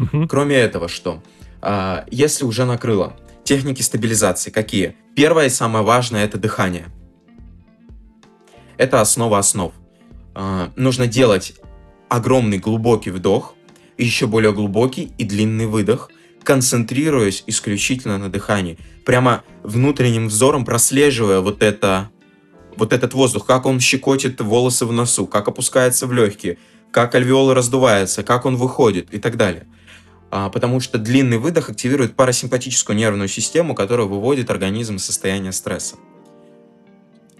[0.00, 0.28] Мгм.
[0.28, 1.22] Кроме этого, что?
[1.60, 4.96] А, Если уже накрыло, техники стабилизации какие?
[5.14, 6.86] Первое и самое важное– это дыхание.
[8.78, 9.72] Это основа основ.
[10.34, 11.54] А, Нужно делать
[12.08, 13.54] огромный глубокий вдох,
[13.98, 16.10] еще более глубокий и длинный выдох,
[16.42, 18.78] концентрируясь исключительно на дыхании.
[19.04, 22.10] Прямо внутренним взором прослеживая вот это
[22.76, 26.56] вот этот воздух, как он щекочет волосы в носу, как опускается в легкие,
[26.90, 29.66] как альвеолы раздуваются, как он выходит и так далее.
[30.30, 35.96] А, потому что длинный выдох активирует парасимпатическую нервную систему, которая выводит организм из состояния стресса.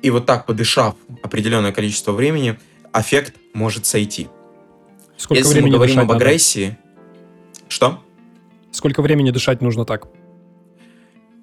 [0.03, 2.59] И вот так, подышав определенное количество времени,
[2.93, 4.29] эффект может сойти.
[5.17, 6.25] Сколько Если мы говорим об надо?
[6.25, 6.79] агрессии...
[7.69, 8.03] Что?
[8.73, 10.09] Сколько времени дышать нужно так?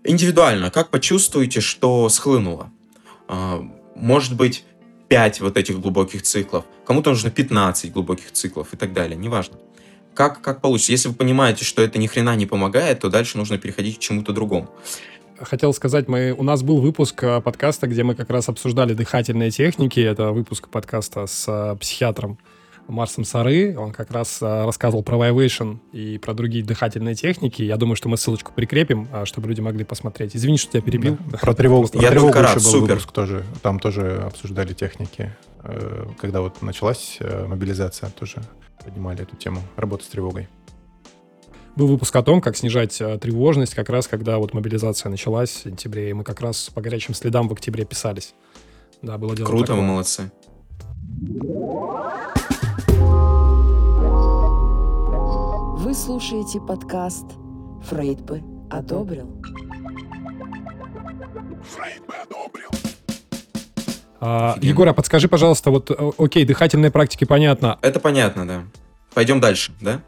[0.03, 0.71] Индивидуально.
[0.71, 2.71] Как почувствуете, что схлынуло?
[3.29, 3.61] А,
[3.95, 4.65] Может быть,
[5.07, 6.65] 5 вот этих глубоких циклов.
[6.85, 9.15] Кому-то нужно 15 глубоких циклов и так далее.
[9.15, 9.57] Неважно.
[10.18, 10.91] Как, как получится.
[10.93, 14.34] Если вы понимаете, что это ни хрена не помогает, то дальше нужно переходить к чему-то
[14.34, 14.68] другому.
[15.39, 19.51] Хотел сказать, мы, у нас был выпуск э, подкаста, где мы как раз обсуждали дыхательные
[19.51, 19.99] техники.
[19.99, 22.39] Это выпуск подкаста с э, психиатром
[22.88, 23.78] Марсом Сары.
[23.78, 27.61] Он как раз э, рассказывал про Vivation и про другие дыхательные техники.
[27.61, 30.36] Я думаю, что мы ссылочку прикрепим, чтобы люди могли посмотреть.
[30.36, 31.20] Извини, что тебя перебил.
[31.28, 31.38] Да.
[31.38, 32.93] Про тревогу, про Я тревогу только рад, еще был супер.
[32.95, 33.43] выпуск тоже.
[33.61, 35.32] Там тоже обсуждали техники.
[35.68, 38.41] Э, Когда вот началась э, мобилизация, тоже
[38.84, 39.59] поднимали эту тему.
[39.76, 40.47] Работа с тревогой.
[41.76, 45.63] Был выпуск о том, как снижать э, тревожность, как раз когда вот мобилизация началась в
[45.63, 48.34] сентябре, и мы как раз по горячим следам в октябре писались.
[49.01, 49.82] Да, было дело Круто, такое.
[49.82, 50.32] вы молодцы.
[55.84, 57.26] Вы слушаете подкаст
[57.89, 58.41] «Фрейд бы
[58.72, 59.30] одобрил».
[62.09, 62.57] А,
[64.20, 64.70] Офигенно.
[64.70, 67.78] Егор, а подскажи, пожалуйста, вот, окей, дыхательные практики понятно.
[67.82, 68.63] Это понятно, да.
[69.13, 70.01] Пойдем дальше, да?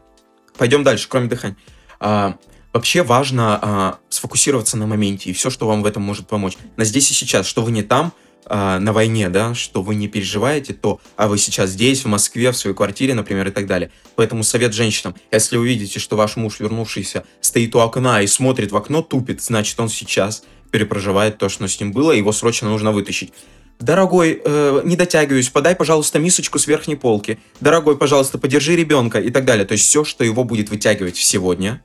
[0.56, 1.56] Пойдем дальше, кроме дыхания.
[2.00, 2.36] А,
[2.72, 6.56] вообще важно а, сфокусироваться на моменте и все, что вам в этом может помочь.
[6.76, 8.12] На здесь и сейчас, что вы не там,
[8.46, 12.50] а, на войне, да, что вы не переживаете, то, а вы сейчас здесь, в Москве,
[12.50, 13.90] в своей квартире, например, и так далее.
[14.16, 18.72] Поэтому совет женщинам, если вы видите, что ваш муж, вернувшийся, стоит у окна и смотрит
[18.72, 22.92] в окно, тупит, значит, он сейчас перепроживает то, что с ним было, его срочно нужно
[22.92, 23.32] вытащить.
[23.80, 27.38] Дорогой, э, не дотягиваюсь, подай, пожалуйста, мисочку с верхней полки.
[27.60, 29.64] Дорогой, пожалуйста, подержи ребенка и так далее.
[29.64, 31.82] То есть все, что его будет вытягивать сегодня.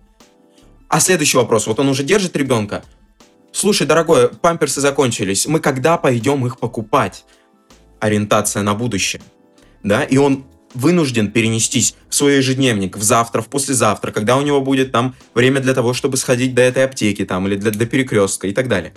[0.90, 1.68] А следующий вопрос.
[1.68, 2.84] Вот он уже держит ребенка.
[3.54, 5.48] Слушай, дорогой, памперсы закончились.
[5.48, 7.24] Мы когда пойдем их покупать?
[8.02, 9.22] Ориентация на будущее.
[9.82, 14.60] Да, и он вынужден перенестись в свой ежедневник, в завтра, в послезавтра, когда у него
[14.60, 18.48] будет там время для того, чтобы сходить до этой аптеки там или для, до перекрестка
[18.48, 18.94] и так далее.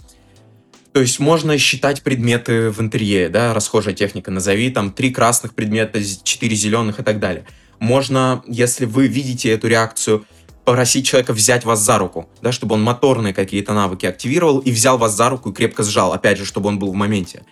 [0.99, 6.01] То есть можно считать предметы в интерьере, да, расхожая техника, назови там три красных предмета,
[6.25, 7.47] четыре зеленых и так далее.
[7.79, 10.27] Можно, если вы видите эту реакцию,
[10.65, 14.99] попросить человека взять вас за руку, да, чтобы он моторные какие-то навыки активировал и взял
[14.99, 17.45] вас за руку и крепко сжал, опять же, чтобы он был в моменте.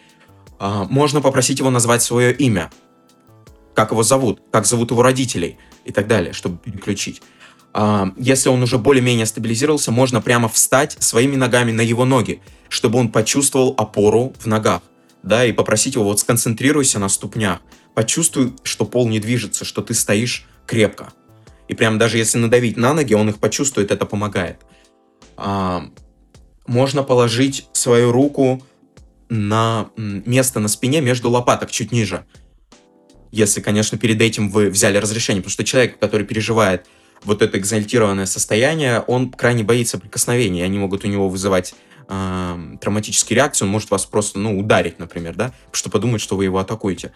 [0.59, 2.72] А, можно попросить его назвать свое имя,
[3.76, 7.22] как его зовут, как зовут его родителей и так далее, чтобы переключить.
[7.73, 12.99] А, Если он уже более-менее стабилизировался, можно прямо встать своими ногами на его ноги, чтобы
[12.99, 14.83] он почувствовал опору в ногах,
[15.23, 17.61] да, и попросить его вот сконцентрируйся на ступнях,
[17.95, 21.12] почувствуй, что пол не движется, что ты стоишь крепко.
[21.69, 24.61] И прям даже если надавить на ноги, он их почувствует, это помогает.
[25.37, 25.85] А,
[26.67, 28.62] Можно положить свою руку
[29.29, 32.25] на место на спине между лопаток, чуть ниже.
[33.33, 36.87] Если, конечно, перед этим вы взяли разрешение, потому что человек, который переживает
[37.27, 41.74] вот это экзальтированное состояние, он крайне боится прикосновений, они могут у него вызывать
[42.09, 46.45] эм, травматические реакции, он может вас просто, ну, ударить, например, да, что подумает, что вы
[46.45, 47.12] его атакуете.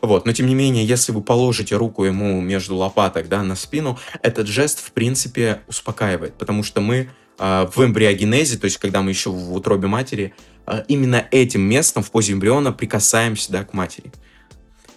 [0.00, 3.98] Вот, но тем не менее, если вы положите руку ему между лопаток, да, на спину,
[4.22, 9.10] этот жест, в принципе, успокаивает, потому что мы э, в эмбриогенезе, то есть когда мы
[9.10, 10.34] еще в утробе матери,
[10.66, 14.12] э, именно этим местом в позе эмбриона прикасаемся, да, к матери.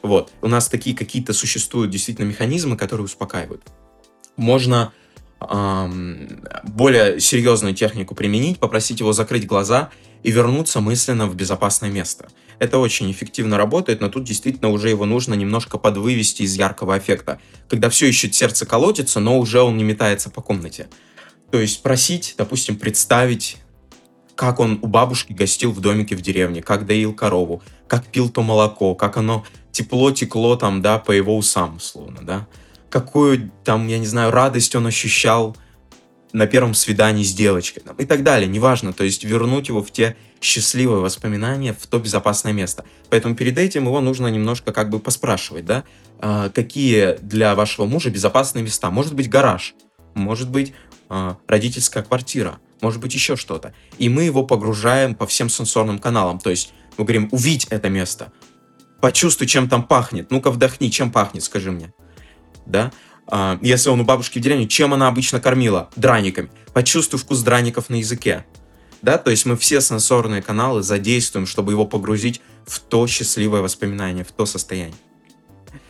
[0.02, 3.64] Вот, у нас такие какие-то существуют действительно механизмы, которые успокаивают.
[4.38, 4.92] Можно
[5.40, 9.90] более серьезную технику применить, попросить его закрыть глаза
[10.24, 12.30] и вернуться мысленно в безопасное место.
[12.58, 17.40] Это очень эффективно работает, но тут действительно уже его нужно немножко подвывести из яркого эффекта,
[17.68, 20.88] когда все еще сердце колотится, но уже он не метается по комнате.
[21.52, 23.58] То есть просить, допустим, представить,
[24.36, 28.42] как он у бабушки гостил в домике в деревне, как доил корову, как пил то
[28.42, 32.48] молоко, как оно тепло текло там, да, по его усам, условно, да.
[32.90, 35.56] Какую там, я не знаю, радость он ощущал
[36.36, 38.92] на первом свидании с девочкой там, и так далее, неважно.
[38.92, 42.84] То есть вернуть его в те счастливые воспоминания, в то безопасное место.
[43.10, 45.86] Поэтому перед этим его нужно немножко как бы поспрашивать, да,
[46.20, 48.92] а, какие для вашего мужа безопасные места.
[48.92, 49.76] Может быть, гараж.
[50.14, 50.74] может быть
[51.08, 53.74] а, родительская квартира, может быть еще что-то.
[53.98, 56.40] И мы его погружаем по всем сенсорным каналам.
[56.40, 58.34] То есть мы говорим, увидь это место,
[59.02, 61.94] почувствуй, чем там пахнет, ну-ка вдохни, чем пахнет, скажи мне.
[62.66, 62.91] Да?
[63.28, 65.89] А, если он у бабушки в деревне, чем она обычно кормила?
[65.95, 66.49] Драниками.
[66.74, 68.45] Почувствуй вкус драников на языке.
[69.01, 74.24] Да, то есть мы все сенсорные каналы задействуем, чтобы его погрузить в то счастливое воспоминание,
[74.24, 74.95] в то состояние.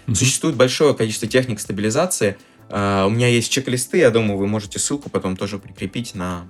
[0.08, 0.16] Мгм.
[0.16, 2.38] Существует большое количество техник стабилизации.
[2.70, 6.48] А, У меня есть чек-листы, я думаю, вы можете ссылку потом тоже прикрепить на,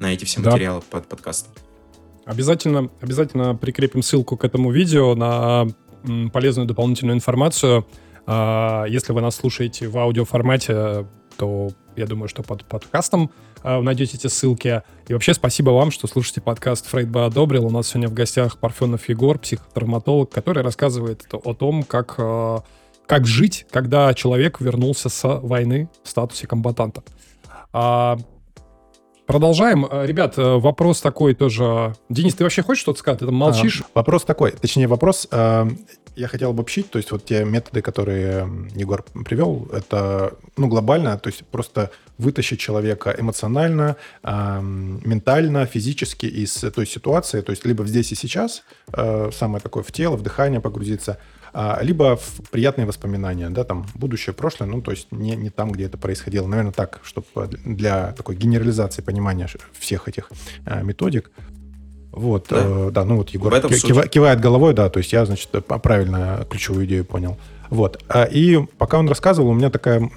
[0.00, 0.50] на эти все Да.
[0.50, 1.52] материалы под подкастом.
[2.24, 5.66] Обязательно, обязательно прикрепим ссылку к этому видео на
[6.32, 7.86] полезную дополнительную информацию.
[8.26, 11.06] А, Если вы нас слушаете в аудиоформате,
[11.36, 13.30] то я думаю, что под подкастом
[13.62, 14.82] а, найдете эти ссылки.
[15.08, 17.66] И вообще спасибо вам, что слушаете подкаст «Фрейд бы одобрил».
[17.66, 22.62] У нас сегодня в гостях Парфенов Егор, психотравматолог, который рассказывает о том, как, а,
[23.06, 27.02] как жить, когда человек вернулся с войны в статусе комбатанта.
[29.26, 29.86] Продолжаем.
[29.90, 31.94] Э, Ребят, э, вопрос такой тоже.
[32.08, 33.20] Денис, ты вообще хочешь что-то сказать?
[33.20, 33.82] Ты там молчишь?
[33.82, 35.66] А, вопрос такой, точнее вопрос, а,
[36.14, 41.28] я хотел обобщить, то есть вот те методы, которые Егор привел, это, ну, глобально, то
[41.28, 48.12] есть просто вытащить человека эмоционально, м, ментально, физически из той ситуации, то есть либо здесь
[48.12, 48.62] и сейчас,
[48.92, 51.18] э, самое такое в тело, в дыхание погрузиться,
[51.82, 55.84] либо в приятные воспоминания, да, там, будущее, прошлое, ну, то есть не, не там, где
[55.84, 56.46] это происходило.
[56.46, 57.26] Наверное, так, чтобы
[57.64, 59.48] для такой генерализации понимания
[59.78, 60.30] всех этих
[60.66, 61.30] э, методик.
[62.10, 62.56] Вот, Да.
[62.60, 66.46] э, да, ну вот Егор кива- кивает головой, да, то есть я, значит, э, правильно
[66.50, 67.36] ключевую идею понял.
[67.70, 68.02] Вот.
[68.08, 70.10] а, И пока он рассказывал, у меня такая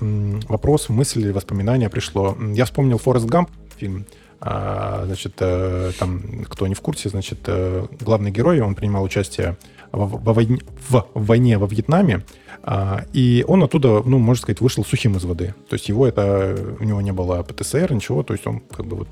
[0.48, 2.38] вопрос, мысль, воспоминание пришло.
[2.54, 4.06] Я вспомнил Форест Гамп фильм.
[4.40, 9.58] А, Значит, э, там, кто не в курсе, значит, э, главный герой, он принимал участие
[10.06, 12.24] во войне, в войне во Вьетнаме,
[12.64, 15.56] а, и он оттуда, ну, можно сказать, вышел сухим из воды.
[15.70, 18.98] То есть его это, у него не было ПТСР, ничего, то есть он как бы
[18.98, 19.08] вот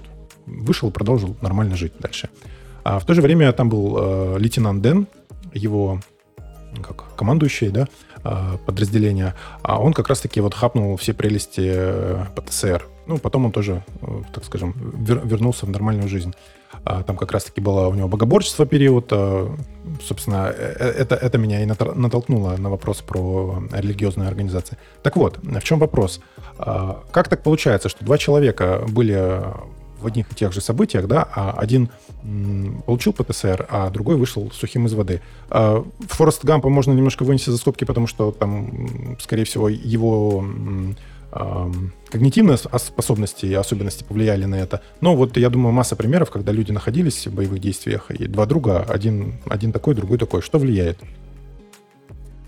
[0.45, 2.29] вышел и продолжил нормально жить дальше.
[2.83, 5.07] А в то же время там был э, лейтенант Дэн,
[5.53, 5.99] его
[6.83, 7.88] как командующий, да,
[8.23, 12.86] э, подразделения, а он как раз-таки вот хапнул все прелести э, ПТСР.
[13.07, 16.33] Ну, потом он тоже, э, так скажем, вер- вернулся в нормальную жизнь.
[16.86, 19.07] А Там как раз-таки было у него богоборчество период.
[19.11, 19.49] э,
[20.03, 24.77] Собственно, э, э, это, это меня и натолкнуло на вопрос про религиозные организации.
[25.01, 26.21] Так вот, в чем вопрос?
[26.59, 29.41] А, Как так получается, что два человека были
[29.99, 31.89] в одних и тех же событиях, да, а один
[32.86, 35.21] получил ПТСР, а другой вышел сухим из воды.
[35.49, 40.45] А, Форест Гампа можно немножко вынести за скобки, потому что там, скорее всего, его
[42.09, 44.81] когнитивные ос- способности и особенности повлияли на это.
[45.01, 48.83] Но вот я думаю, масса примеров, когда люди находились в боевых действиях, и два друга,
[48.83, 50.41] один, один такой, другой такой.
[50.41, 50.99] Что влияет?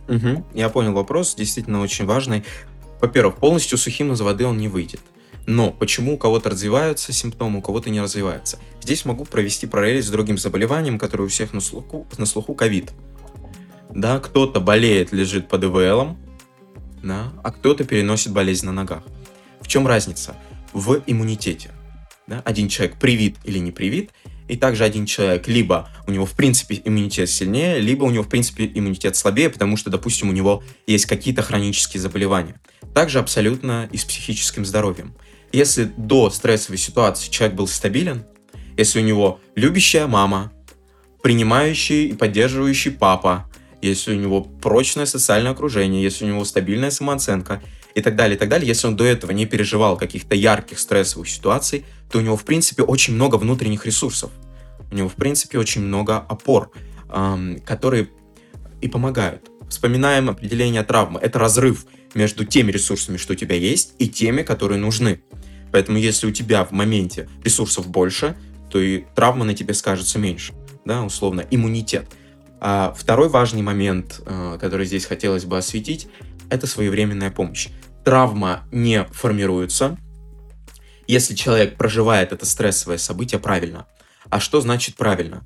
[0.08, 0.46] Мгм.
[0.54, 2.44] Я понял вопрос, действительно очень важный.
[3.02, 5.02] Во-первых, полностью сухим из воды он не выйдет.
[5.46, 8.58] Но почему у кого-то развиваются симптомы, у кого-то не развиваются?
[8.82, 12.92] Здесь могу провести параллель с другим заболеванием, которое у всех на слуху, на слуху ковид.
[13.94, 16.18] Да, кто-то болеет, лежит под ИВЛом,
[17.04, 19.04] да, а кто-то переносит болезнь на ногах.
[19.62, 20.36] В чем разница?
[20.74, 21.72] В иммунитете.
[22.28, 22.42] Да?
[22.46, 24.12] Один человек привит или не привит,
[24.48, 28.30] и также один человек либо у него в принципе иммунитет сильнее, либо у него в
[28.30, 32.60] принципе иммунитет слабее, потому что, допустим, у него есть какие-то хронические заболевания.
[32.94, 35.16] Также абсолютно и с психическим здоровьем.
[35.52, 38.26] Если до стрессовой ситуации человек был стабилен,
[38.76, 40.52] если у него любящая мама,
[41.24, 43.50] принимающий и поддерживающий папа,
[43.82, 47.62] если у него прочное социальное окружение, если у него стабильная самооценка
[47.96, 51.30] и так далее, и так далее, если он до этого не переживал каких-то ярких стрессовых
[51.30, 54.32] ситуаций, то у него, в принципе, очень много внутренних ресурсов.
[54.92, 56.72] У него, в принципе, очень много опор,
[57.10, 58.10] ам, которые
[58.82, 59.50] и помогают.
[59.70, 61.20] Вспоминаем определение травмы.
[61.20, 65.22] Это разрыв между теми ресурсами, что у тебя есть, и теми, которые нужны.
[65.72, 68.38] Поэтому если у тебя в моменте ресурсов больше,
[68.70, 70.54] то и травма на тебе скажется меньше.
[70.86, 72.08] Да, условно, иммунитет.
[72.60, 76.08] А второй важный момент, э, который здесь хотелось бы осветить,
[76.50, 77.70] это своевременная помощь.
[78.04, 79.98] Травма не формируется,
[81.08, 83.86] если человек проживает это стрессовое событие правильно.
[84.30, 85.46] А что значит правильно?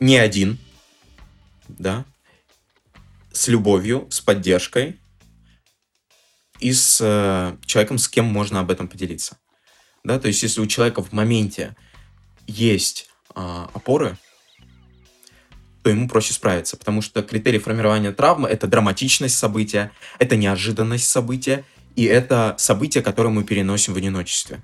[0.00, 0.58] Не один,
[1.68, 2.04] да,
[3.32, 4.98] с любовью, с поддержкой
[6.58, 9.38] и с э, человеком, с кем можно об этом поделиться.
[10.04, 11.74] Да, то есть если у человека в моменте
[12.46, 14.16] есть а, опоры,
[15.86, 21.62] то ему проще справиться, потому что критерий формирования травмы это драматичность события, это неожиданность события,
[21.94, 24.62] и это событие, которое мы переносим в одиночестве.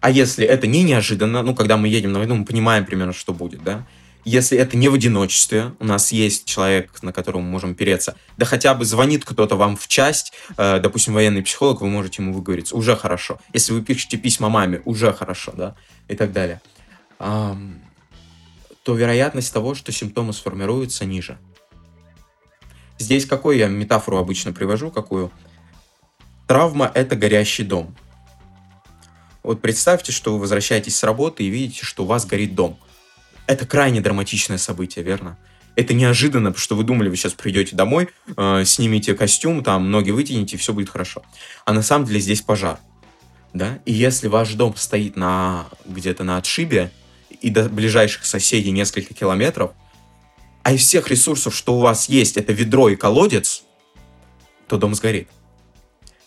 [0.00, 3.34] А если это не неожиданно, ну, когда мы едем на войну, мы понимаем примерно, что
[3.34, 3.86] будет, да,
[4.24, 8.46] Если это не в одиночестве, у нас есть человек, на которого мы можем переться, да
[8.46, 12.76] хотя бы звонит кто-то вам в часть, э, допустим, военный психолог, вы можете ему выговориться,
[12.76, 13.38] уже хорошо.
[13.52, 15.74] Если вы пишете письма маме, уже хорошо, да,
[16.08, 16.62] и так далее.
[18.82, 21.38] То вероятность того, что симптомы сформируются, ниже.
[22.98, 25.30] Здесь какую я метафору обычно привожу, какую?
[26.46, 27.96] Травма– это горящий дом.
[29.42, 32.78] Вот представьте, что вы возвращаетесь с работы и видите, что у вас горит дом.
[33.46, 35.36] Это крайне драматичное событие, верно?
[35.74, 40.10] Это неожиданно, потому что вы думали, вы сейчас придете домой, э, снимете костюм, там ноги
[40.10, 41.22] вытянете, все будет хорошо.
[41.64, 42.78] А на самом деле здесь пожар.
[43.54, 43.80] Да?
[43.84, 46.90] И если ваш дом стоит на, где-то на отшибе,
[47.42, 49.72] и до ближайших соседей несколько километров,
[50.62, 53.64] а из всех ресурсов, что у вас есть, это ведро и колодец,
[54.68, 55.28] то дом сгорит.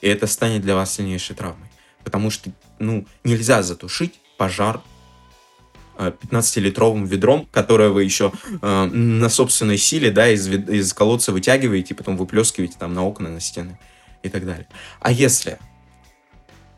[0.01, 1.70] И это станет для вас сильнейшей травмой.
[2.03, 4.82] Потому что, ну, нельзя затушить пожар
[5.97, 11.95] э, 15-литровым ведром, которое вы еще э, на собственной силе, да, из, из колодца вытягиваете,
[11.95, 13.80] потом выплескиваете там на окна, на стены
[14.22, 14.68] и так далее.
[14.99, 15.57] А если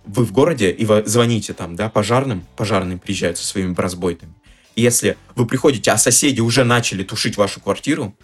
[0.07, 4.33] вы в городе и вы звоните там, да, пожарным, пожарные приезжают со своими бразбойтами,
[4.75, 8.15] если вы приходите, а соседи уже начали тушить вашу квартиру,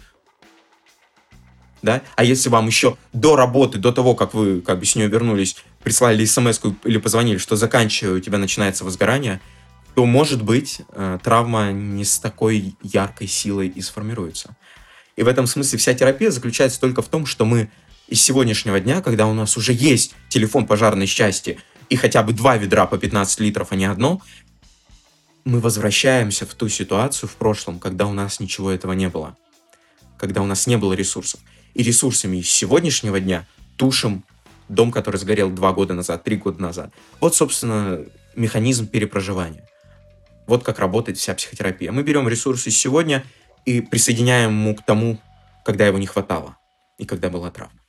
[1.82, 5.08] да, а если вам еще до работы, до того, как вы как бы с нее
[5.08, 9.40] вернулись, прислали смс или позвонили, что заканчиваю, у тебя начинается возгорание,
[9.94, 14.56] то, может быть, э, травма не с такой яркой силой и сформируется.
[15.16, 17.70] И в этом смысле вся терапия заключается только в том, что мы
[18.08, 21.58] из сегодняшнего дня, когда у нас уже есть телефон пожарной части
[21.88, 24.20] и хотя бы два ведра по 15 литров, а не одно,
[25.44, 29.36] мы возвращаемся в ту ситуацию в прошлом, когда у нас ничего этого не было.
[30.16, 31.40] Когда у нас не было ресурсов.
[31.74, 34.24] И ресурсами из сегодняшнего дня тушим
[34.68, 36.92] дом, который сгорел два года назад, три года назад.
[37.20, 38.00] Вот, собственно,
[38.34, 39.68] механизм перепроживания.
[40.46, 41.92] Вот как работает вся психотерапия.
[41.92, 43.24] Мы берем ресурсы сегодня
[43.64, 45.18] и присоединяем ему к тому,
[45.64, 46.56] когда его не хватало
[46.98, 47.83] и когда была травма.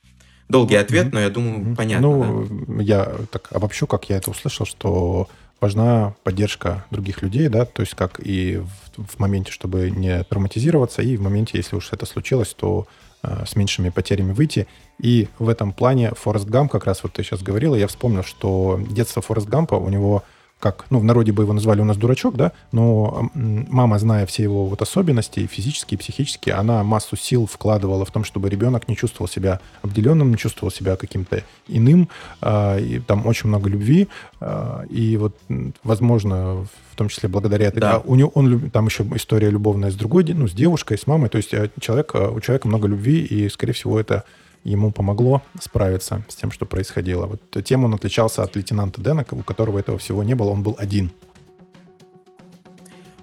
[0.48, 2.08] Долгий ответ, но я думаю, понятно.
[2.08, 2.16] да?
[2.16, 5.28] Ну, я так обобщу, как я это услышал, что
[5.60, 8.58] важна поддержка других людей, да, то есть как и
[8.96, 12.86] в, в моменте, чтобы не травматизироваться, и в моменте, если уж это случилось, то
[13.22, 14.66] э, с меньшими потерями выйти.
[15.00, 18.80] И в этом плане Форест Гамп, как раз вот ты сейчас говорила, я вспомнил, что
[18.88, 20.22] детство Форест Гампа, у него
[20.58, 24.42] как, ну, в народе бы его назвали у нас дурачок, да, но мама, зная все
[24.42, 29.28] его вот особенности, физические, психические, она массу сил вкладывала в том, чтобы ребенок не чувствовал
[29.28, 32.08] себя обделенным, не чувствовал себя каким-то иным,
[32.40, 34.08] а, и там очень много любви,
[34.40, 35.36] а, и вот,
[35.84, 37.80] возможно, в том числе благодаря этой...
[37.80, 37.98] Да.
[37.98, 41.36] у него, он, там еще история любовная с другой, ну, с девушкой, с мамой, то
[41.36, 44.24] есть э, человек, э, у человека много любви, и, скорее всего, это
[44.70, 47.26] ему помогло справиться с тем, что происходило.
[47.26, 50.74] Вот тем он отличался от лейтенанта Дэна, у которого этого всего не было, он был
[50.78, 51.12] один.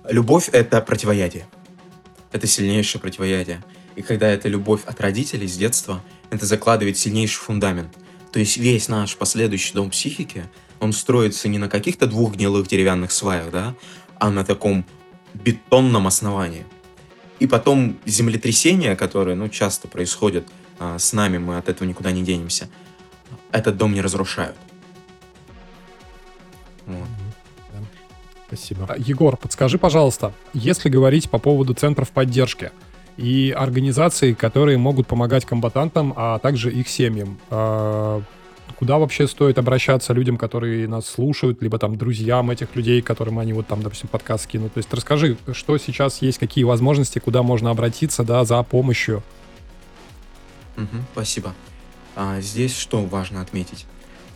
[0.07, 1.45] Любовь— это противоядие.
[2.31, 3.63] Это сильнейшее противоядие.
[3.95, 7.93] И когда эта любовь от родителей с детства, это закладывает сильнейший фундамент.
[8.31, 10.45] То есть весь наш последующий дом психики,
[10.79, 13.75] он строится не на каких-то двух гнилых деревянных сваях, да,
[14.17, 14.85] а на таком
[15.33, 16.65] бетонном основании.
[17.39, 20.47] И потом землетрясения, которые, ну, часто происходят
[20.79, 22.69] с нами, мы от этого никуда не денемся,
[23.51, 24.55] этот дом не разрушают.
[26.85, 27.07] Вот.
[28.47, 28.85] Спасибо.
[28.87, 32.71] А, Егор, подскажи, пожалуйста, если говорить по поводу центров поддержки
[33.17, 38.21] и организаций, которые могут помогать комбатантам, а также их семьям, а,
[38.77, 43.53] куда вообще стоит обращаться людям, которые нас слушают, либо там друзьям этих людей, которым они
[43.53, 44.73] вот там, допустим, подкаст скинут?
[44.73, 49.23] То есть расскажи, что сейчас есть, какие возможности, куда можно обратиться, да, за помощью?
[50.75, 51.53] Мгм, спасибо.
[52.15, 53.85] А, здесь что важно отметить?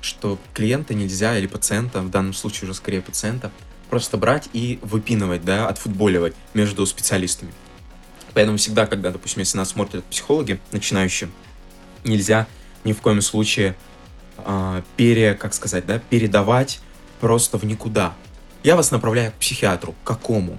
[0.02, 3.52] Что клиента нельзя, или пациента, в данном случае уже скорее пациента,
[3.90, 7.54] просто брать и выпинывать, да, отфутболивать между специалистами.
[8.34, 11.30] Поэтому всегда, когда, допустим, если нас смотрят психологи начинающие,
[12.04, 12.48] нельзя
[12.84, 13.76] ни в коем случае
[14.38, 16.80] а, пере, как сказать, да, передавать
[17.20, 18.14] просто в никуда.
[18.64, 19.94] Я вас направляю к психиатру.
[20.04, 20.58] К какому?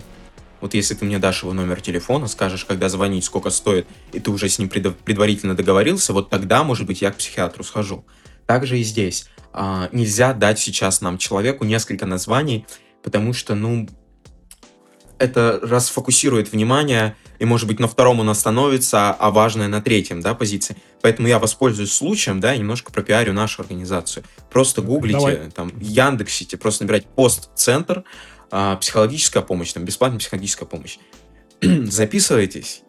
[0.60, 4.30] Вот если ты мне дашь его номер телефона, скажешь, когда звонить, сколько стоит, и ты
[4.30, 8.04] уже с ним предварительно договорился, вот тогда, может быть, я к психиатру схожу.
[8.46, 9.28] Также и здесь.
[9.52, 12.66] А, нельзя дать сейчас нам человеку несколько названий,
[13.02, 13.88] потому что, ну,
[15.18, 20.34] это расфокусирует внимание, и, может быть, на втором он остановится, а важное на третьем, да,
[20.34, 20.76] позиции.
[21.02, 24.24] Поэтому я воспользуюсь случаем, да, и немножко пропиарю нашу организацию.
[24.50, 25.50] Просто гуглите, Давай.
[25.50, 28.04] там, Яндексите, просто набирать пост-центр,
[28.50, 30.98] психологическая помощь, там, бесплатная психологическая помощь.
[31.62, 32.82] Записывайтесь,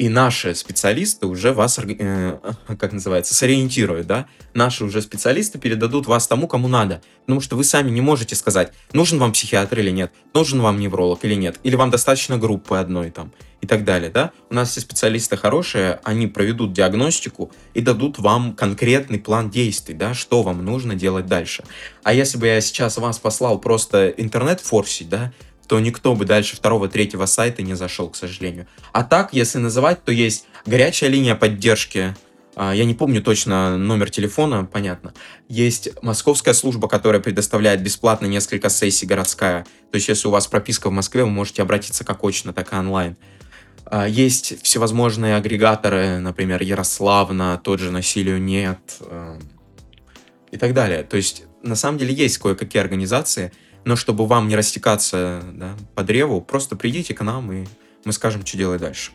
[0.00, 2.38] И наши специалисты уже вас, э,
[2.78, 4.26] как называется, сориентируют, да?
[4.54, 7.02] Наши уже специалисты передадут вас тому, кому надо.
[7.26, 11.22] Потому что вы сами не можете сказать, нужен вам психиатр или нет, нужен вам невролог
[11.26, 13.30] или нет, или вам достаточно группы одной там
[13.60, 14.30] и так далее, да?
[14.48, 20.14] У нас все специалисты хорошие, они проведут диагностику и дадут вам конкретный план действий, да,
[20.14, 21.62] что вам нужно делать дальше.
[22.02, 25.30] А если бы я сейчас вас послал просто интернет форсить, да,
[25.70, 28.66] то никто бы дальше второго, третьего сайта не зашел, к сожалению.
[28.92, 32.16] А так, если называть, то есть горячая линия поддержки.
[32.56, 35.14] а, Я не помню точно номер телефона, понятно.
[35.48, 39.64] Есть московская служба, которая предоставляет бесплатно несколько сессий городская.
[39.92, 42.76] То есть, если у вас прописка в Москве, вы можете обратиться как очно, так и
[42.76, 43.16] онлайн.
[43.84, 49.38] А, Есть всевозможные агрегаторы, например, Ярославна, тот же «Насилию нет» э,
[50.50, 51.04] и так далее.
[51.04, 53.52] То есть, на самом деле, есть кое-какие организации,
[53.84, 57.66] но чтобы вам не растекаться да, по древу, просто придите к нам, и
[58.04, 59.12] мы скажем, что делать дальше.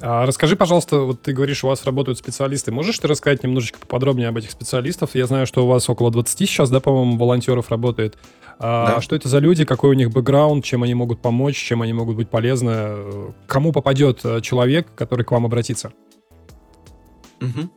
[0.00, 2.70] А расскажи, пожалуйста, вот ты говоришь, у вас работают специалисты.
[2.70, 5.10] Можешь ты рассказать немножечко поподробнее об этих специалистах?
[5.14, 8.16] Я знаю, что у вас около 20 сейчас, да, по-моему, волонтеров работает.
[8.60, 9.00] А Да.
[9.00, 12.16] Что это за люди, какой у них бэкграунд, чем они могут помочь, чем они могут
[12.16, 13.32] быть полезны?
[13.46, 15.92] Кому попадет э, человек, который к вам обратится?
[17.40, 17.70] Мгм.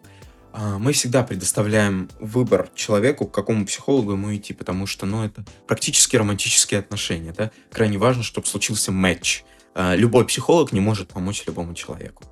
[0.54, 5.46] А, Мы всегда предоставляем выбор человеку, к какому психологу ему идти, потому что, ну, это
[5.68, 7.52] практически романтические отношения, да.
[7.72, 9.44] Крайне важно, чтобы случился матч.
[9.74, 12.24] А, Любой психолог не может помочь любому человеку.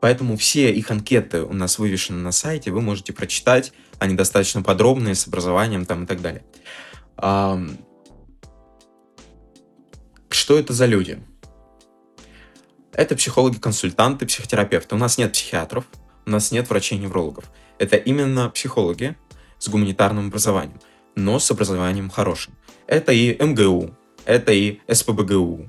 [0.00, 5.14] Поэтому все их анкеты у нас вывешены на сайте, вы можете прочитать, они достаточно подробные,
[5.14, 6.44] с образованием там и так далее.
[7.16, 7.78] Ам,
[10.28, 11.22] Что это за люди?
[12.92, 14.96] Это психологи-консультанты, психотерапевты.
[14.96, 15.86] У нас нет психиатров,
[16.26, 17.44] у нас нет врачей-неврологов.
[17.78, 19.16] Это именно психологи
[19.58, 20.80] с гуманитарным образованием,
[21.14, 22.54] но с образованием хорошим.
[22.86, 23.94] Это и МГУ,
[24.24, 25.66] это и СПБГУ,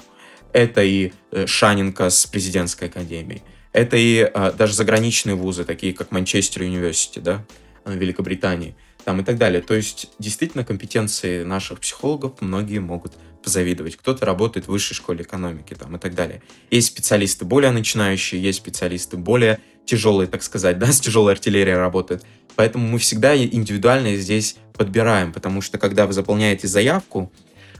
[0.51, 6.11] это и э, Шаненко с президентской академией, это и э, даже заграничные вузы, такие как
[6.11, 7.45] Манчестер Университи, да,
[7.85, 9.61] э, Великобритании, там и так далее.
[9.61, 13.97] То есть, действительно, компетенции наших психологов многие могут позавидовать.
[13.97, 16.41] Кто-то работает в высшей школе экономики там, и так далее.
[16.71, 19.59] Есть специалисты более начинающие, есть специалисты более
[19.93, 22.23] тяжелые, так сказать, да, с тяжелой артиллерией работают.
[22.55, 27.31] Поэтому мы всегда индивидуально здесь подбираем, потому что когда вы заполняете заявку,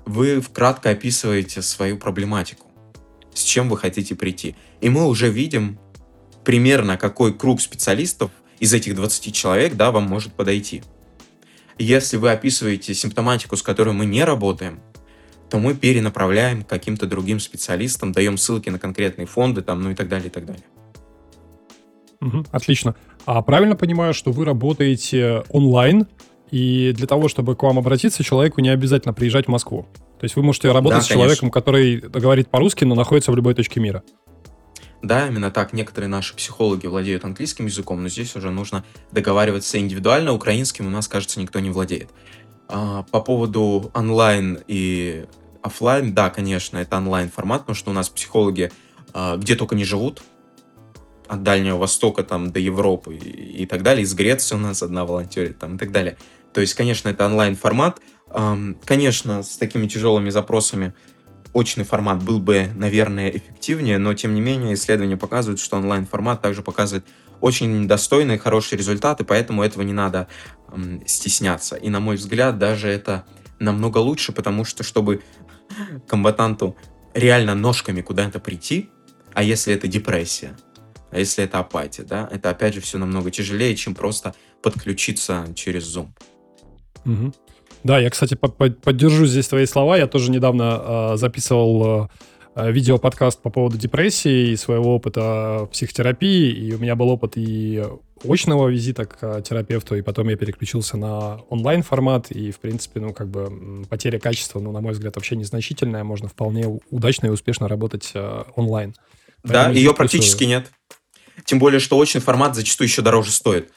[0.06, 2.68] вы вкратко описываете свою проблематику,
[3.34, 4.56] с чем вы хотите прийти.
[4.82, 5.80] И мы уже видим
[6.44, 10.84] примерно, какой круг специалистов из этих 20 человек, да, вам может подойти.
[11.80, 14.80] Если вы описываете симптоматику, с которой мы не работаем,
[15.50, 19.96] то мы перенаправляем к каким-то другим специалистам, даем ссылки на конкретные фонды, там, ну и
[19.96, 20.64] так далее, и так далее.
[22.24, 22.96] Мгм, отлично.
[23.26, 26.08] А правильно понимаю, что вы работаете онлайн,
[26.52, 29.88] и для того, чтобы к вам обратиться, человеку не обязательно приезжать в Москву.
[30.20, 33.56] То есть вы можете работать Да, с человеком, который говорит по-русски, но находится в любой
[33.56, 34.04] точке мира.
[35.02, 35.74] Да, именно так.
[35.74, 40.32] Некоторые наши психологи владеют английским языком, но здесь уже нужно договариваться индивидуально.
[40.32, 42.10] Украинским у нас, кажется, никто не владеет.
[42.70, 45.26] А, по поводу онлайн и
[45.62, 48.72] офлайн, да, конечно, это онлайн формат, потому что у нас психологи
[49.14, 50.24] а, где только не живут,
[51.34, 54.04] от Дальнего Востока там до Европы и, так далее.
[54.04, 56.18] Из Греции у нас одна волонтерит там и так далее.
[56.54, 58.00] То есть, конечно, это онлайн формат.
[58.30, 60.94] Ам, Конечно, с такими тяжелыми запросами
[61.54, 66.62] очный формат был бы, наверное, эффективнее, но тем не менее исследования показывают, что онлайн-формат также
[66.64, 67.06] показывает
[67.42, 70.28] очень достойные, хорошие результаты, поэтому этого не надо
[71.06, 71.76] стесняться.
[71.76, 73.26] И, на мой взгляд, даже это
[73.60, 75.22] намного лучше, потому что, чтобы
[76.08, 76.76] комбатанту
[77.14, 78.90] реально ножками куда-то прийти,
[79.34, 80.56] а если это депрессия,
[81.20, 86.08] если это апатия, да, это опять же все намного тяжелее, чем просто подключиться через Zoom.
[87.06, 87.34] Мгм.
[87.84, 89.98] Да, я, кстати, по- по- поддержу здесь твои слова.
[89.98, 92.10] Я тоже недавно э, записывал
[92.56, 96.50] э, видео-подкаст по поводу депрессии и своего опыта психотерапии.
[96.52, 97.84] И у меня был опыт и
[98.24, 102.32] очного визита к э, терапевту, и потом я переключился на онлайн-формат.
[102.32, 106.06] И, в принципе, ну, как бы потеря качества, ну, на мой взгляд, вообще незначительная.
[106.06, 108.96] Можно вполне удачно и успешно работать э, онлайн.
[109.44, 110.60] Да, Поэтому ее здесь практически плюсую.
[110.60, 110.72] нет.
[111.46, 113.72] Тем более, что очный формат зачастую еще дороже стоит.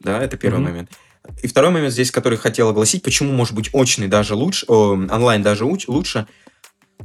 [0.00, 0.68] Да, это первый Мгм.
[0.70, 0.90] момент.
[1.42, 5.42] И второй момент здесь, который хотел огласить, почему может быть очный даже лучше, о, онлайн
[5.42, 6.26] даже уч- лучше,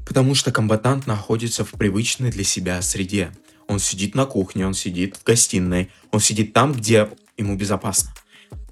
[0.06, 3.32] потому что комбатант находится в привычной для себя среде.
[3.68, 8.12] Он сидит на кухне, он сидит в гостиной, он сидит там, где ему безопасно.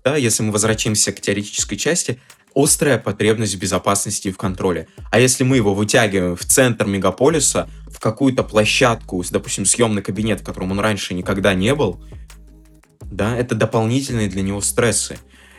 [0.03, 2.19] Да, если мы возвращаемся к теоретической части,
[2.55, 4.87] острая потребность в безопасности и в контроле.
[5.11, 10.43] А если мы его вытягиваем в центр мегаполиса, в какую-то площадку, допустим, съемный кабинет, в
[10.43, 12.01] котором он раньше никогда не был,
[13.01, 15.17] да, это дополнительные для него стрессы.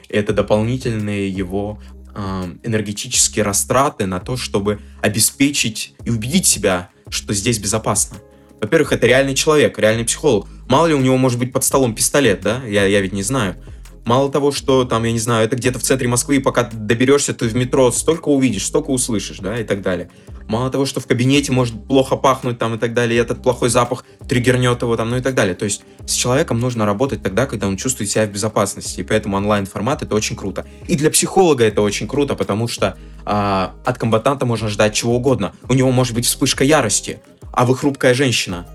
[0.09, 1.81] Это дополнительные его
[2.15, 8.19] а, энергетические растраты на то, чтобы обеспечить и убедить себя, что здесь безопасно.
[8.61, 10.47] Во-первых, это реальный человек, реальный психолог.
[10.69, 12.63] Мало ли у него может быть под столом пистолет, да?
[12.67, 13.57] Я, я ведь не знаю.
[14.05, 17.35] Мало того, что там, я не знаю, это где-то в центре Москвы, и пока доберешься,
[17.35, 20.11] ты в метро столько увидишь, столько услышишь, да, и так далее.
[20.49, 23.69] Мало того, что в кабинете может плохо пахнуть там и так далее, и этот плохой
[23.69, 25.55] запах триггернет его там, ну и так далее.
[25.55, 29.37] То есть с человеком нужно работать тогда, когда он чувствует себя в безопасности, и поэтому
[29.37, 30.67] онлайн-формат это очень круто.
[30.89, 35.53] И для психолога это очень круто, потому что а, от комбатанта можно ждать чего угодно.
[35.69, 37.21] У него может быть вспышка ярости,
[37.53, 38.67] а вы хрупкая женщина.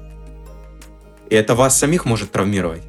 [1.30, 2.84] И это вас самих может травмировать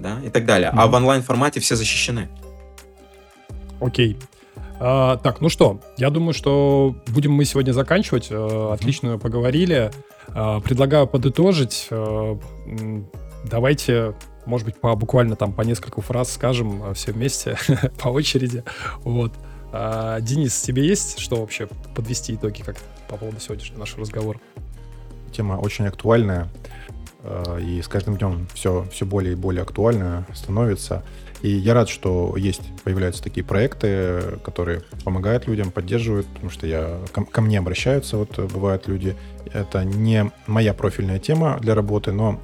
[0.00, 0.70] да, и так далее.
[0.74, 2.28] А в онлайн-формате все защищены.
[3.80, 4.16] Окей.
[4.78, 8.28] А, так, ну что, я думаю, что будем мы сегодня заканчивать.
[8.30, 9.90] А, отлично поговорили.
[10.28, 11.88] А, предлагаю подытожить.
[11.90, 12.38] А,
[13.44, 14.14] давайте,
[14.46, 17.56] может быть, по, буквально там по несколько фраз скажем а, все вместе,
[18.02, 18.64] по очереди.
[19.00, 19.32] Вот.
[19.72, 22.76] А, Денис, тебе есть что вообще подвести итоги как
[23.08, 24.40] по поводу сегодняшнего нашего разговора?
[25.32, 26.48] Тема очень актуальная.
[27.22, 31.04] Э, и с каждым днем все, все более и более актуально становится.
[31.42, 36.98] И я рад, что есть, появляются такие проекты, которые помогают людям, поддерживают, потому что я,
[37.12, 39.16] ко, ко мне обращаются, вот бывают люди.
[39.52, 42.40] Это не моя профильная тема для работы, но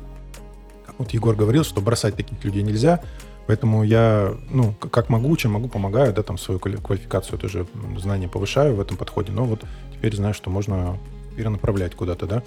[0.99, 3.03] вот Егор говорил, что бросать таких людей нельзя,
[3.47, 7.67] поэтому я, ну, как могу, чем могу, помогаю, да, там свою квалификацию тоже,
[7.99, 10.99] знания повышаю в этом подходе, но вот теперь знаю, что можно
[11.37, 12.43] перенаправлять куда-то, да,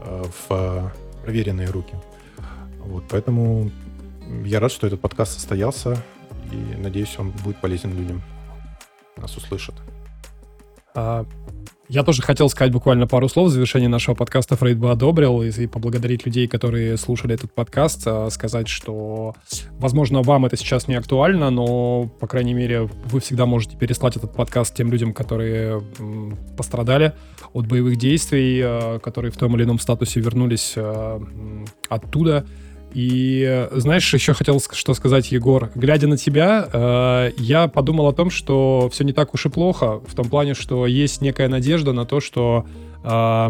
[0.00, 0.92] э, в
[1.22, 1.94] проверенные руки.
[2.78, 3.70] Вот, поэтому
[4.44, 5.96] я рад, что этот подкаст состоялся,
[6.52, 8.22] и надеюсь, он будет полезен людям.
[9.16, 9.74] Нас услышат.
[10.94, 11.24] А,
[11.90, 14.54] я тоже хотел сказать буквально пару слов в завершении нашего подкаста.
[14.56, 19.34] «Фрейд бы одобрил» и, поблагодарить людей, которые слушали этот подкаст, а, сказать, что,
[19.72, 24.32] возможно, вам это сейчас не актуально, но, по крайней мере, вы всегда можете переслать этот
[24.32, 25.82] подкаст тем людям, которые
[26.56, 27.12] пострадали
[27.52, 31.20] от боевых действий, а, которые в том или ином статусе вернулись а,
[31.88, 32.46] оттуда,
[32.92, 35.70] и знаешь, еще хотел что сказать, Егор.
[35.74, 40.00] Глядя на тебя, э, я подумал о том, что все не так уж и плохо,
[40.06, 42.66] в том плане, что есть некая надежда на то, что
[43.04, 43.48] э,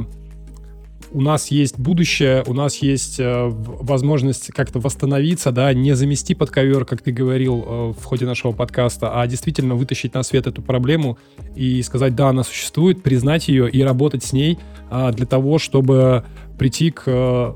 [1.12, 6.50] у нас есть будущее, у нас есть э, возможность как-то восстановиться, да, не замести под
[6.50, 10.62] ковер, как ты говорил э, в ходе нашего подкаста, а действительно вытащить на свет эту
[10.62, 11.18] проблему
[11.56, 14.58] и сказать, да, она существует, признать ее и работать с ней
[14.90, 16.24] э, для того, чтобы
[16.58, 17.54] прийти к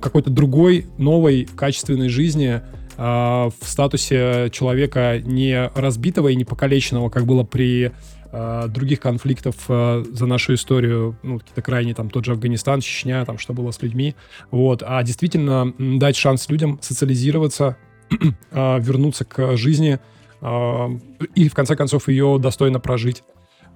[0.00, 2.60] какой-то другой, новой, качественной жизни э,
[2.96, 7.92] в статусе человека не разбитого и не покалеченного, как было при
[8.32, 13.24] э, других конфликтов э, за нашу историю, ну, какие-то крайние, там, тот же Афганистан, Чечня,
[13.24, 14.14] там, что было с людьми,
[14.50, 17.76] вот, а действительно дать шанс людям социализироваться,
[18.50, 19.98] э, вернуться к жизни
[20.40, 20.88] э,
[21.34, 23.22] и, в конце концов, ее достойно прожить.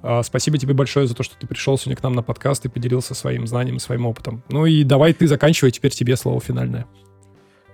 [0.03, 2.69] А, спасибо тебе большое за то, что ты пришел сегодня к нам на подкаст и
[2.69, 4.43] поделился своим знанием своим опытом.
[4.49, 6.87] Ну и давай ты заканчивай, теперь тебе слово финальное.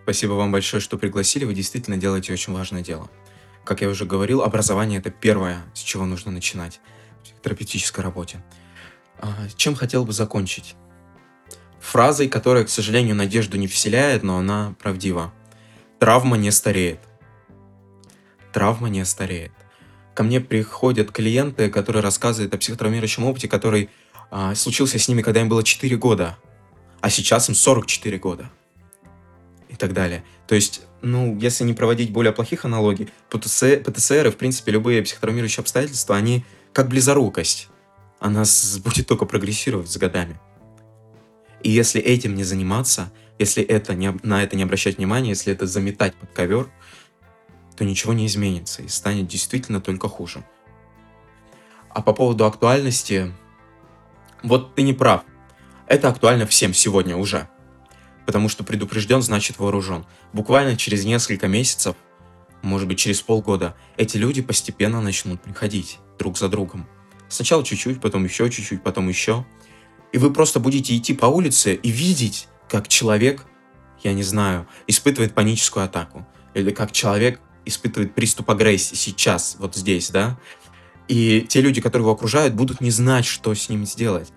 [0.02, 1.44] Спасибо вам большое, что пригласили.
[1.44, 3.10] Вы действительно делаете очень важное дело.
[3.64, 6.80] Как я уже говорил, образование— это первое, с чего нужно начинать
[7.22, 8.42] в терапевтической работе.
[9.20, 10.76] А, чем хотел бы закончить?
[11.80, 15.32] Фразой, которая, к сожалению, надежду не вселяет, но она правдива.
[15.98, 17.00] Травма не стареет.
[18.52, 19.52] Травма не стареет
[20.18, 23.88] ко мне приходят клиенты, которые рассказывают о психотравмирующем опыте, который
[24.32, 26.36] а, случился с ними, когда им было 4 года,
[27.00, 28.50] а сейчас им 44 года.
[29.68, 30.24] И так далее.
[30.48, 35.04] То есть, ну, если не проводить более плохих аналогий, ПТС, ПТСР и, в принципе, любые
[35.04, 37.68] психотравмирующие обстоятельства, они как близорукость.
[38.18, 38.42] Она
[38.82, 40.40] будет только прогрессировать с годами.
[41.62, 45.68] И если этим не заниматься, если это не, на это не обращать внимания, если это
[45.68, 46.68] заметать под ковер,
[47.78, 50.44] то ничего не изменится и станет действительно только хуже.
[51.90, 53.32] А по поводу актуальности,
[54.42, 55.22] вот ты не прав.
[55.86, 57.48] Это актуально всем сегодня уже.
[58.26, 60.06] Потому что предупрежден значит вооружен.
[60.32, 61.94] Буквально через несколько месяцев,
[62.62, 66.88] может быть через полгода, эти люди постепенно начнут приходить друг за другом.
[67.28, 69.46] Сначала чуть-чуть, потом еще чуть-чуть, потом еще.
[70.10, 73.46] И вы просто будете идти по улице и видеть, как человек,
[74.02, 76.26] я не знаю, испытывает паническую атаку.
[76.54, 80.38] Или как человек испытывает приступ агрессии сейчас, вот здесь, да,
[81.08, 84.28] и те люди, которые его окружают, будут не знать, что с ним сделать.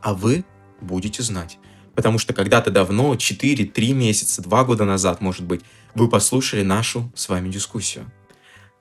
[0.00, 0.44] А вы
[0.80, 1.58] будете знать.
[1.94, 5.62] Потому что когда-то давно, 4, 3 месяца, 2 года назад, может быть,
[5.94, 8.10] вы послушали нашу с вами дискуссию.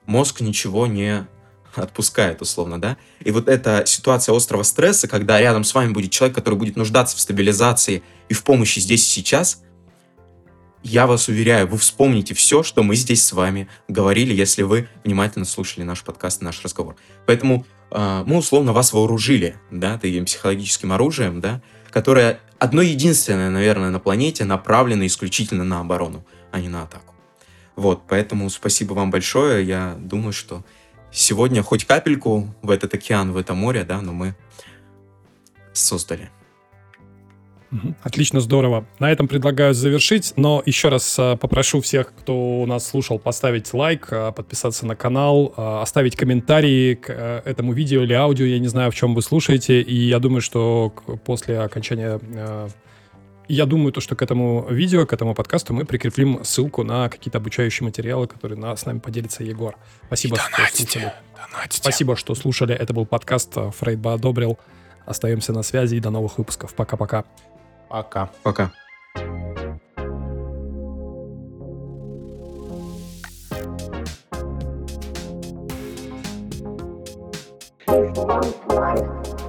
[0.05, 1.27] Мозг ничего не
[1.73, 2.97] отпускает, условно, да?
[3.19, 7.17] И вот эта ситуация острого стресса, когда рядом с вами будет человек, который будет нуждаться
[7.17, 9.63] в стабилизации и в помощи здесь и сейчас–
[10.83, 15.45] я вас уверяю, вы вспомните все, что мы здесь с вами говорили, если вы внимательно
[15.45, 16.95] слушали наш подкаст, наш разговор.
[17.25, 23.89] Поэтому э, мы условно вас вооружили, да, таким психологическим оружием, да, которое одно единственное, наверное,
[23.89, 27.13] на планете направлено исключительно на оборону, а не на атаку.
[27.75, 29.65] Вот, поэтому спасибо вам большое.
[29.65, 30.63] Я думаю, что
[31.11, 34.35] сегодня хоть капельку в этот океан, в это море, да, но мы
[35.73, 36.29] создали.
[38.01, 38.85] Отлично, здорово.
[38.97, 44.07] На этом предлагаю завершить, но еще раз а, попрошу всех, кто нас слушал, поставить лайк,
[44.11, 48.67] а, подписаться на канал, а, оставить комментарии к а, этому видео или аудио, я не
[48.67, 50.93] знаю, в чем вы слушаете, и я думаю, что
[51.25, 52.19] после окончания...
[53.51, 57.39] Я думаю, то, что к этому видео, к этому подкасту мы прикрепим ссылку на какие-то
[57.39, 59.75] обучающие материалы, которые на, с нами поделится Егор.
[60.05, 61.13] Спасибо, что слушали.
[61.71, 62.75] Спасибо, что слушали.
[62.75, 64.59] Это был подкаст Фрейд бы одобрил.
[65.07, 66.75] Остаемся на связи и до новых выпусков.
[66.75, 67.25] Пока-пока.
[67.89, 68.29] Пока.
[68.43, 68.71] Пока.
[77.87, 79.48] Choose one life.